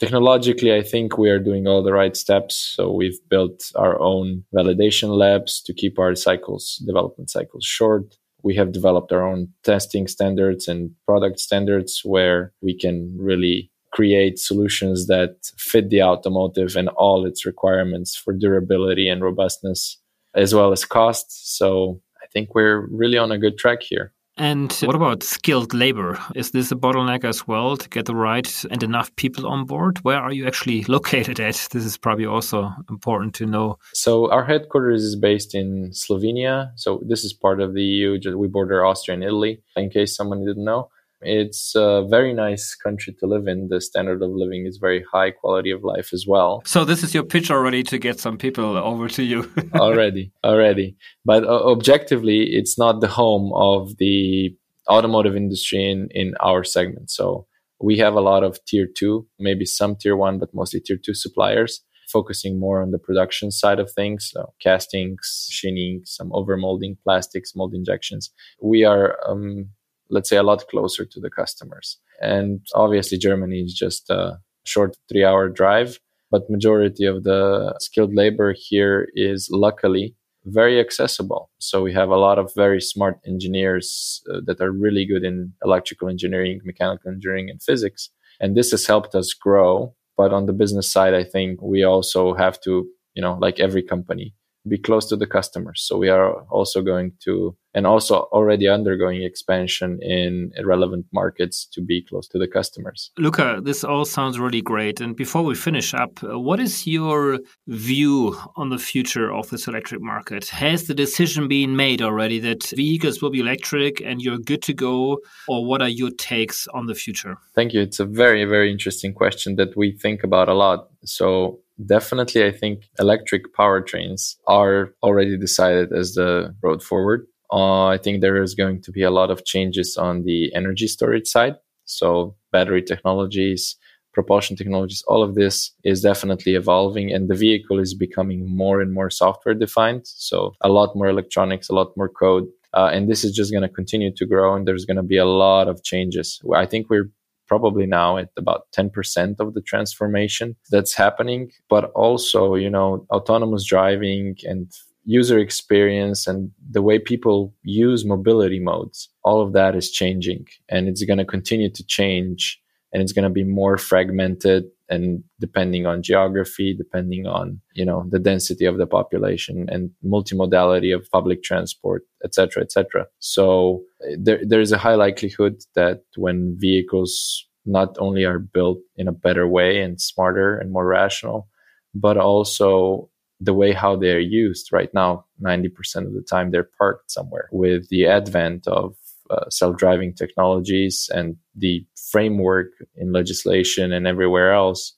technologically, 0.00 0.74
I 0.74 0.82
think 0.82 1.18
we 1.18 1.30
are 1.30 1.38
doing 1.38 1.68
all 1.68 1.82
the 1.82 1.92
right 1.92 2.16
steps. 2.16 2.56
So 2.56 2.90
we've 2.90 3.18
built 3.28 3.70
our 3.76 4.00
own 4.00 4.44
validation 4.52 5.10
labs 5.10 5.60
to 5.62 5.74
keep 5.74 5.98
our 5.98 6.14
cycles, 6.14 6.82
development 6.86 7.30
cycles 7.30 7.64
short. 7.64 8.16
We 8.42 8.54
have 8.56 8.72
developed 8.72 9.12
our 9.12 9.26
own 9.26 9.48
testing 9.64 10.06
standards 10.08 10.68
and 10.68 10.90
product 11.06 11.40
standards 11.40 12.02
where 12.04 12.52
we 12.62 12.76
can 12.76 13.16
really 13.18 13.70
create 13.92 14.38
solutions 14.38 15.06
that 15.08 15.36
fit 15.58 15.90
the 15.90 16.02
automotive 16.02 16.76
and 16.76 16.88
all 16.90 17.26
its 17.26 17.44
requirements 17.44 18.16
for 18.16 18.32
durability 18.32 19.08
and 19.08 19.22
robustness, 19.22 19.98
as 20.34 20.54
well 20.54 20.72
as 20.72 20.84
cost. 20.84 21.56
So 21.56 22.00
I 22.22 22.26
think 22.32 22.54
we're 22.54 22.86
really 22.86 23.18
on 23.18 23.32
a 23.32 23.38
good 23.38 23.58
track 23.58 23.82
here. 23.82 24.12
And 24.40 24.72
what 24.84 24.96
about 24.96 25.22
skilled 25.22 25.74
labor? 25.74 26.18
Is 26.34 26.52
this 26.52 26.72
a 26.72 26.74
bottleneck 26.74 27.24
as 27.24 27.46
well 27.46 27.76
to 27.76 27.86
get 27.90 28.06
the 28.06 28.14
right 28.14 28.64
and 28.70 28.82
enough 28.82 29.14
people 29.16 29.46
on 29.46 29.66
board? 29.66 29.98
Where 29.98 30.16
are 30.16 30.32
you 30.32 30.46
actually 30.46 30.82
located 30.88 31.38
at? 31.38 31.68
This 31.72 31.84
is 31.84 31.98
probably 31.98 32.24
also 32.24 32.72
important 32.88 33.34
to 33.34 33.44
know. 33.44 33.78
So, 33.92 34.30
our 34.30 34.42
headquarters 34.42 35.02
is 35.02 35.14
based 35.14 35.54
in 35.54 35.90
Slovenia. 35.90 36.70
So, 36.76 37.02
this 37.06 37.22
is 37.22 37.34
part 37.34 37.60
of 37.60 37.74
the 37.74 37.82
EU. 37.82 38.18
We 38.34 38.48
border 38.48 38.82
Austria 38.82 39.14
and 39.14 39.22
Italy, 39.22 39.60
in 39.76 39.90
case 39.90 40.16
someone 40.16 40.42
didn't 40.46 40.64
know. 40.64 40.88
It's 41.22 41.74
a 41.74 42.06
very 42.08 42.32
nice 42.32 42.74
country 42.74 43.14
to 43.20 43.26
live 43.26 43.46
in. 43.46 43.68
The 43.68 43.80
standard 43.80 44.22
of 44.22 44.30
living 44.30 44.66
is 44.66 44.78
very 44.78 45.04
high, 45.12 45.30
quality 45.30 45.70
of 45.70 45.84
life 45.84 46.12
as 46.12 46.24
well. 46.26 46.62
So 46.64 46.84
this 46.84 47.02
is 47.02 47.14
your 47.14 47.24
pitch 47.24 47.50
already 47.50 47.82
to 47.84 47.98
get 47.98 48.18
some 48.18 48.38
people 48.38 48.76
over 48.76 49.08
to 49.08 49.22
you. 49.22 49.50
already, 49.74 50.32
already. 50.44 50.96
But 51.24 51.44
uh, 51.44 51.70
objectively, 51.70 52.54
it's 52.54 52.78
not 52.78 53.00
the 53.00 53.08
home 53.08 53.52
of 53.54 53.96
the 53.98 54.54
automotive 54.88 55.36
industry 55.36 55.90
in, 55.90 56.08
in 56.12 56.34
our 56.40 56.64
segment. 56.64 57.10
So 57.10 57.46
we 57.80 57.98
have 57.98 58.14
a 58.14 58.20
lot 58.20 58.42
of 58.42 58.58
tier 58.66 58.86
two, 58.86 59.26
maybe 59.38 59.64
some 59.66 59.96
tier 59.96 60.16
one, 60.16 60.38
but 60.38 60.54
mostly 60.54 60.80
tier 60.80 60.98
two 61.02 61.14
suppliers 61.14 61.82
focusing 62.10 62.58
more 62.58 62.82
on 62.82 62.90
the 62.90 62.98
production 62.98 63.50
side 63.50 63.78
of 63.78 63.90
things, 63.92 64.30
so 64.32 64.52
castings, 64.60 65.46
machining, 65.48 66.02
some 66.04 66.30
overmolding, 66.30 66.96
plastics, 67.04 67.54
mold 67.54 67.74
injections. 67.74 68.30
We 68.60 68.84
are 68.84 69.16
um, 69.28 69.70
let's 70.10 70.28
say, 70.28 70.36
a 70.36 70.42
lot 70.42 70.66
closer 70.68 71.04
to 71.04 71.20
the 71.20 71.30
customers. 71.30 71.98
And 72.20 72.60
obviously, 72.74 73.18
Germany 73.18 73.60
is 73.60 73.74
just 73.74 74.10
a 74.10 74.38
short 74.64 74.96
three 75.08 75.24
hour 75.24 75.48
drive, 75.48 75.98
but 76.30 76.50
majority 76.50 77.06
of 77.06 77.24
the 77.24 77.74
skilled 77.80 78.14
labor 78.14 78.54
here 78.56 79.08
is 79.14 79.48
luckily 79.50 80.14
very 80.44 80.80
accessible. 80.80 81.50
So 81.58 81.82
we 81.82 81.92
have 81.92 82.08
a 82.08 82.16
lot 82.16 82.38
of 82.38 82.52
very 82.54 82.80
smart 82.80 83.18
engineers 83.26 84.22
uh, 84.32 84.40
that 84.46 84.60
are 84.60 84.72
really 84.72 85.04
good 85.04 85.24
in 85.24 85.52
electrical 85.64 86.08
engineering, 86.08 86.60
mechanical 86.64 87.10
engineering, 87.10 87.50
and 87.50 87.62
physics. 87.62 88.10
And 88.40 88.56
this 88.56 88.70
has 88.70 88.86
helped 88.86 89.14
us 89.14 89.34
grow. 89.34 89.94
But 90.16 90.32
on 90.32 90.46
the 90.46 90.52
business 90.52 90.90
side, 90.90 91.14
I 91.14 91.24
think 91.24 91.60
we 91.62 91.82
also 91.82 92.34
have 92.34 92.60
to, 92.62 92.86
you 93.14 93.22
know, 93.22 93.38
like 93.40 93.60
every 93.60 93.82
company, 93.82 94.34
be 94.68 94.78
close 94.78 95.06
to 95.08 95.16
the 95.16 95.26
customers. 95.26 95.82
So 95.82 95.96
we 95.96 96.08
are 96.08 96.42
also 96.50 96.82
going 96.82 97.12
to, 97.24 97.56
and 97.72 97.86
also 97.86 98.28
already 98.32 98.68
undergoing 98.68 99.22
expansion 99.22 99.98
in 100.02 100.52
relevant 100.64 101.06
markets 101.12 101.66
to 101.72 101.80
be 101.80 102.04
close 102.04 102.28
to 102.28 102.38
the 102.38 102.48
customers. 102.48 103.10
Luca, 103.16 103.60
this 103.62 103.84
all 103.84 104.04
sounds 104.04 104.38
really 104.38 104.60
great. 104.60 105.00
And 105.00 105.16
before 105.16 105.42
we 105.42 105.54
finish 105.54 105.94
up, 105.94 106.22
uh, 106.22 106.38
what 106.38 106.60
is 106.60 106.86
your 106.86 107.38
view 107.68 108.36
on 108.56 108.70
the 108.70 108.78
future 108.78 109.32
of 109.32 109.48
this 109.50 109.66
electric 109.66 110.02
market? 110.02 110.48
Has 110.48 110.86
the 110.86 110.94
decision 110.94 111.48
been 111.48 111.76
made 111.76 112.02
already 112.02 112.38
that 112.40 112.64
vehicles 112.76 113.22
will 113.22 113.30
be 113.30 113.40
electric 113.40 114.00
and 114.00 114.20
you're 114.20 114.38
good 114.38 114.62
to 114.62 114.74
go? 114.74 115.18
Or 115.48 115.64
what 115.64 115.80
are 115.80 115.88
your 115.88 116.10
takes 116.10 116.66
on 116.68 116.86
the 116.86 116.94
future? 116.94 117.38
Thank 117.54 117.72
you. 117.72 117.80
It's 117.80 118.00
a 118.00 118.04
very, 118.04 118.44
very 118.44 118.70
interesting 118.70 119.14
question 119.14 119.56
that 119.56 119.76
we 119.76 119.92
think 119.92 120.22
about 120.22 120.48
a 120.48 120.54
lot. 120.54 120.88
So 121.04 121.60
definitely 121.86 122.44
i 122.44 122.50
think 122.50 122.84
electric 122.98 123.54
powertrains 123.54 124.36
are 124.46 124.92
already 125.02 125.36
decided 125.36 125.92
as 125.92 126.14
the 126.14 126.54
road 126.62 126.82
forward. 126.82 127.26
Uh, 127.52 127.86
i 127.86 127.98
think 127.98 128.20
there 128.20 128.42
is 128.42 128.54
going 128.54 128.80
to 128.80 128.92
be 128.92 129.02
a 129.02 129.10
lot 129.10 129.30
of 129.30 129.44
changes 129.44 129.96
on 129.96 130.22
the 130.24 130.54
energy 130.54 130.86
storage 130.86 131.26
side. 131.26 131.56
So 131.84 132.36
battery 132.52 132.82
technologies 132.82 133.76
propulsion 134.12 134.56
technologies 134.56 135.04
all 135.06 135.22
of 135.22 135.34
this 135.34 135.72
is 135.84 136.00
definitely 136.02 136.54
evolving 136.54 137.12
and 137.12 137.28
the 137.28 137.34
vehicle 137.34 137.78
is 137.78 137.94
becoming 137.94 138.40
more 138.48 138.80
and 138.80 138.92
more 138.92 139.10
software 139.10 139.54
defined. 139.54 140.02
So 140.04 140.54
a 140.62 140.68
lot 140.68 140.96
more 140.96 141.08
electronics 141.08 141.68
a 141.68 141.74
lot 141.74 141.96
more 141.96 142.08
code. 142.08 142.46
Uh, 142.74 142.90
and 142.92 143.08
this 143.08 143.24
is 143.24 143.32
just 143.32 143.50
going 143.52 143.62
to 143.62 143.68
continue 143.68 144.12
to 144.14 144.26
grow 144.26 144.54
and 144.54 144.66
there's 144.66 144.84
going 144.84 144.96
to 144.96 145.02
be 145.02 145.16
a 145.16 145.24
lot 145.24 145.68
of 145.68 145.82
changes. 145.82 146.40
I 146.54 146.66
think 146.66 146.88
we're 146.88 147.10
probably 147.50 147.84
now 147.84 148.16
at 148.16 148.28
about 148.36 148.68
10% 148.78 149.40
of 149.40 149.54
the 149.54 149.60
transformation 149.60 150.54
that's 150.70 150.94
happening. 150.94 151.50
But 151.68 151.90
also, 151.96 152.54
you 152.54 152.70
know, 152.70 153.04
autonomous 153.10 153.64
driving 153.64 154.36
and 154.44 154.70
user 155.04 155.36
experience 155.40 156.28
and 156.28 156.52
the 156.70 156.80
way 156.80 157.00
people 157.00 157.52
use 157.64 158.04
mobility 158.04 158.60
modes, 158.60 159.08
all 159.24 159.42
of 159.42 159.52
that 159.54 159.74
is 159.74 159.90
changing 159.90 160.46
and 160.68 160.86
it's 160.86 161.04
going 161.04 161.18
to 161.18 161.24
continue 161.24 161.70
to 161.72 161.84
change 161.84 162.60
and 162.92 163.02
it's 163.02 163.12
going 163.12 163.24
to 163.24 163.38
be 163.42 163.42
more 163.42 163.76
fragmented 163.76 164.64
and 164.90 165.22
depending 165.38 165.86
on 165.86 166.02
geography 166.02 166.74
depending 166.76 167.26
on 167.26 167.60
you 167.74 167.84
know 167.84 168.04
the 168.10 168.18
density 168.18 168.66
of 168.66 168.76
the 168.76 168.86
population 168.86 169.66
and 169.70 169.90
multimodality 170.04 170.94
of 170.94 171.08
public 171.10 171.42
transport 171.42 172.02
etc 172.24 172.62
etc 172.62 173.06
so 173.18 173.82
there 174.18 174.40
there 174.46 174.60
is 174.60 174.72
a 174.72 174.78
high 174.78 174.96
likelihood 174.96 175.62
that 175.74 176.02
when 176.16 176.56
vehicles 176.58 177.46
not 177.64 177.96
only 177.98 178.24
are 178.24 178.38
built 178.38 178.78
in 178.96 179.06
a 179.06 179.12
better 179.12 179.46
way 179.46 179.80
and 179.80 180.00
smarter 180.00 180.58
and 180.58 180.72
more 180.72 180.86
rational 180.86 181.48
but 181.94 182.16
also 182.16 183.10
the 183.40 183.54
way 183.54 183.72
how 183.72 183.96
they're 183.96 184.20
used. 184.20 184.72
Right 184.72 184.92
now 184.92 185.24
90% 185.42 186.06
of 186.06 186.12
the 186.12 186.24
time 186.28 186.50
they're 186.50 186.70
parked 186.78 187.10
somewhere. 187.10 187.48
With 187.50 187.88
the 187.88 188.06
advent 188.06 188.66
of 188.68 188.94
uh, 189.30 189.48
self-driving 189.50 190.14
technologies 190.14 191.08
and 191.14 191.36
the 191.54 191.84
framework 192.10 192.68
in 192.96 193.12
legislation 193.12 193.92
and 193.92 194.06
everywhere 194.06 194.52
else 194.52 194.96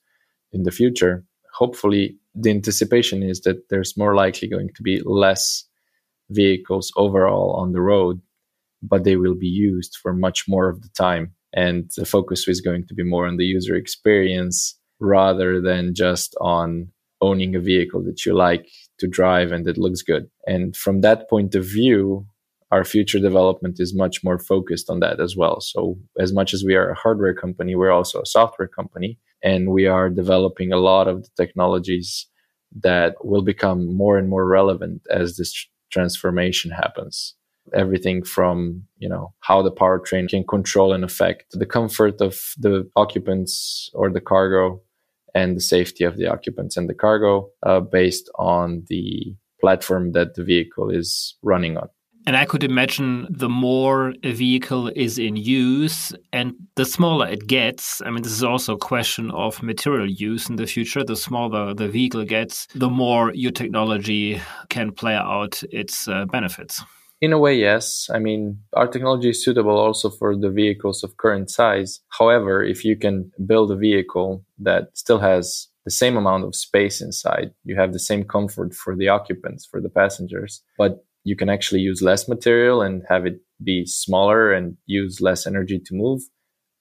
in 0.51 0.63
the 0.63 0.71
future, 0.71 1.23
hopefully 1.53 2.17
the 2.35 2.49
anticipation 2.49 3.21
is 3.23 3.41
that 3.41 3.69
there's 3.69 3.97
more 3.97 4.15
likely 4.15 4.47
going 4.47 4.69
to 4.75 4.83
be 4.83 5.01
less 5.05 5.65
vehicles 6.29 6.91
overall 6.95 7.55
on 7.55 7.71
the 7.71 7.81
road, 7.81 8.19
but 8.81 9.03
they 9.03 9.15
will 9.15 9.35
be 9.35 9.47
used 9.47 9.97
for 10.01 10.13
much 10.13 10.47
more 10.47 10.69
of 10.69 10.81
the 10.81 10.89
time. 10.89 11.33
And 11.53 11.91
the 11.95 12.05
focus 12.05 12.47
is 12.47 12.61
going 12.61 12.87
to 12.87 12.95
be 12.95 13.03
more 13.03 13.27
on 13.27 13.37
the 13.37 13.45
user 13.45 13.75
experience 13.75 14.77
rather 14.99 15.61
than 15.61 15.93
just 15.93 16.35
on 16.41 16.87
owning 17.21 17.55
a 17.55 17.59
vehicle 17.59 18.03
that 18.03 18.25
you 18.25 18.33
like 18.33 18.67
to 18.99 19.07
drive 19.07 19.51
and 19.51 19.65
that 19.65 19.77
looks 19.77 20.01
good. 20.01 20.29
And 20.47 20.75
from 20.75 21.01
that 21.01 21.29
point 21.29 21.55
of 21.55 21.65
view, 21.65 22.25
our 22.73 22.83
future 22.83 23.19
development 23.19 23.75
is 23.79 24.01
much 24.03 24.23
more 24.23 24.39
focused 24.39 24.89
on 24.89 24.99
that 24.99 25.19
as 25.19 25.35
well. 25.37 25.61
So, 25.61 25.97
as 26.17 26.33
much 26.33 26.53
as 26.55 26.63
we 26.63 26.73
are 26.75 26.89
a 26.89 27.01
hardware 27.03 27.35
company, 27.35 27.75
we're 27.75 27.97
also 27.99 28.21
a 28.21 28.31
software 28.37 28.67
company, 28.79 29.19
and 29.43 29.71
we 29.77 29.85
are 29.85 30.09
developing 30.09 30.73
a 30.73 30.83
lot 30.91 31.07
of 31.07 31.23
the 31.23 31.29
technologies 31.37 32.27
that 32.81 33.11
will 33.23 33.43
become 33.43 33.95
more 34.03 34.17
and 34.17 34.27
more 34.27 34.47
relevant 34.47 35.01
as 35.11 35.37
this 35.37 35.51
transformation 35.91 36.71
happens 36.71 37.35
everything 37.73 38.23
from 38.23 38.83
you 38.97 39.07
know 39.07 39.33
how 39.39 39.61
the 39.61 39.71
powertrain 39.71 40.27
can 40.27 40.43
control 40.55 40.91
and 40.91 41.03
affect 41.03 41.45
the 41.51 41.65
comfort 41.65 42.19
of 42.19 42.33
the 42.57 42.89
occupants 42.95 43.89
or 43.93 44.09
the 44.09 44.19
cargo 44.19 44.81
and 45.33 45.55
the 45.55 45.61
safety 45.61 46.03
of 46.03 46.17
the 46.17 46.27
occupants 46.27 46.75
and 46.75 46.89
the 46.89 46.93
cargo 47.05 47.49
uh, 47.65 47.79
based 47.79 48.29
on 48.37 48.83
the 48.89 49.33
platform 49.61 50.11
that 50.11 50.35
the 50.35 50.43
vehicle 50.43 50.89
is 50.89 51.37
running 51.41 51.77
on 51.77 51.87
and 52.25 52.37
I 52.37 52.45
could 52.45 52.63
imagine 52.63 53.27
the 53.29 53.49
more 53.49 54.13
a 54.23 54.31
vehicle 54.31 54.89
is 54.95 55.17
in 55.17 55.35
use 55.35 56.13
and 56.31 56.53
the 56.75 56.85
smaller 56.85 57.27
it 57.27 57.47
gets. 57.47 58.01
I 58.05 58.09
mean, 58.11 58.23
this 58.23 58.31
is 58.31 58.43
also 58.43 58.75
a 58.75 58.77
question 58.77 59.31
of 59.31 59.61
material 59.61 60.09
use 60.09 60.49
in 60.49 60.55
the 60.55 60.67
future. 60.67 61.03
The 61.03 61.15
smaller 61.15 61.73
the 61.73 61.87
vehicle 61.87 62.23
gets, 62.23 62.67
the 62.75 62.89
more 62.89 63.33
your 63.33 63.51
technology 63.51 64.41
can 64.69 64.91
play 64.91 65.15
out 65.15 65.63
its 65.71 66.07
uh, 66.07 66.25
benefits. 66.25 66.81
In 67.21 67.31
a 67.31 67.39
way, 67.39 67.55
yes. 67.55 68.09
I 68.13 68.19
mean, 68.19 68.59
our 68.73 68.87
technology 68.87 69.29
is 69.29 69.43
suitable 69.43 69.77
also 69.77 70.09
for 70.09 70.35
the 70.35 70.49
vehicles 70.49 71.03
of 71.03 71.15
current 71.17 71.49
size. 71.49 72.01
However, 72.09 72.63
if 72.63 72.83
you 72.83 72.97
can 72.97 73.31
build 73.45 73.71
a 73.71 73.77
vehicle 73.77 74.43
that 74.59 74.89
still 74.93 75.19
has 75.19 75.69
the 75.85 75.91
same 75.91 76.17
amount 76.17 76.43
of 76.43 76.55
space 76.55 77.01
inside, 77.01 77.51
you 77.63 77.75
have 77.75 77.93
the 77.93 77.99
same 77.99 78.23
comfort 78.23 78.73
for 78.73 78.95
the 78.95 79.09
occupants, 79.09 79.65
for 79.65 79.79
the 79.81 79.89
passengers, 79.89 80.61
but 80.77 81.05
you 81.23 81.35
can 81.35 81.49
actually 81.49 81.81
use 81.81 82.01
less 82.01 82.27
material 82.27 82.81
and 82.81 83.03
have 83.09 83.25
it 83.25 83.39
be 83.63 83.85
smaller 83.85 84.51
and 84.51 84.77
use 84.85 85.21
less 85.21 85.47
energy 85.47 85.79
to 85.79 85.95
move. 85.95 86.21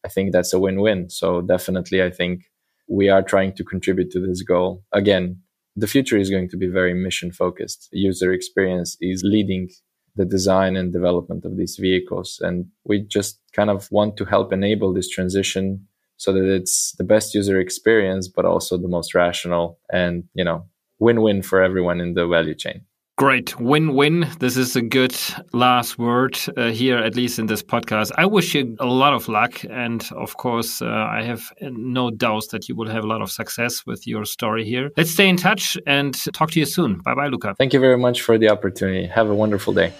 I 0.05 0.09
think 0.09 0.33
that's 0.33 0.53
a 0.53 0.59
win-win. 0.59 1.11
So 1.11 1.43
definitely, 1.43 2.03
I 2.03 2.11
think 2.11 2.43
we 2.89 3.09
are 3.09 3.23
trying 3.23 3.53
to 3.55 3.65
contribute 3.65 4.11
to 4.13 4.21
this 4.21 4.43
goal. 4.43 4.83
Again, 4.93 5.41
the 5.77 5.87
future 5.87 6.19
is 6.19 6.29
going 6.29 6.49
to 6.51 6.57
be 6.57 6.67
very 6.67 6.93
mission 6.93 7.33
focused. 7.33 7.89
User 7.93 8.33
experience 8.33 8.97
is 9.01 9.23
leading 9.25 9.71
the 10.17 10.25
design 10.25 10.77
and 10.77 10.93
development 10.93 11.45
of 11.45 11.57
these 11.57 11.77
vehicles. 11.81 12.39
And 12.43 12.67
we 12.85 13.01
just 13.01 13.41
kind 13.55 13.71
of 13.71 13.91
want 13.91 14.17
to 14.19 14.25
help 14.25 14.53
enable 14.53 14.93
this 14.93 15.09
transition 15.09 15.87
so 16.19 16.33
that 16.33 16.45
it's 16.45 16.93
the 16.99 17.05
best 17.05 17.35
user 17.35 17.59
experience, 17.59 18.29
but 18.29 18.45
also 18.45 18.77
the 18.77 18.89
most 18.89 19.15
rational 19.15 19.79
and, 19.91 20.25
you 20.35 20.45
know, 20.45 20.67
win-win 20.99 21.43
for 21.43 21.63
everyone 21.63 22.01
in 22.01 22.15
the 22.15 22.27
value 22.27 22.55
chain. 22.55 22.85
Great. 23.19 23.61
Win 23.61 23.95
win. 23.95 24.27
This 24.41 24.57
is 24.57 24.75
a 24.75 24.81
good 24.81 25.15
last 25.53 25.99
word 25.99 26.39
uh, 26.57 26.71
here, 26.71 26.97
at 26.97 27.15
least 27.15 27.39
in 27.39 27.47
this 27.47 27.63
podcast. 27.63 28.11
I 28.17 28.25
wish 28.25 28.55
you 28.55 28.75
a 28.81 28.87
lot 28.87 29.13
of 29.13 29.29
luck. 29.29 29.63
And 29.71 30.09
of 30.17 30.37
course, 30.39 30.81
uh, 30.81 30.87
I 30.89 31.23
have 31.23 31.53
no 31.61 32.11
doubts 32.11 32.49
that 32.49 32.69
you 32.69 32.75
will 32.75 32.89
have 32.89 33.05
a 33.05 33.07
lot 33.07 33.21
of 33.21 33.31
success 33.31 33.85
with 33.87 34.07
your 34.07 34.25
story 34.25 34.65
here. 34.65 34.91
Let's 34.97 35.11
stay 35.11 35.29
in 35.29 35.37
touch 35.37 35.77
and 35.87 36.15
talk 36.33 36.51
to 36.53 36.61
you 36.61 36.67
soon. 36.67 37.01
Bye 37.05 37.15
bye, 37.15 37.29
Luca. 37.29 37.55
Thank 37.59 37.75
you 37.75 37.81
very 37.81 37.99
much 37.99 38.23
for 38.23 38.39
the 38.39 38.49
opportunity. 38.49 39.07
Have 39.07 39.29
a 39.29 39.35
wonderful 39.35 39.75
day. 39.75 39.93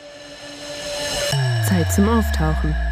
Zeit 1.69 1.93
zum 1.93 2.09
Auftauchen. 2.09 2.92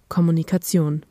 Kommunikation. 0.11 1.05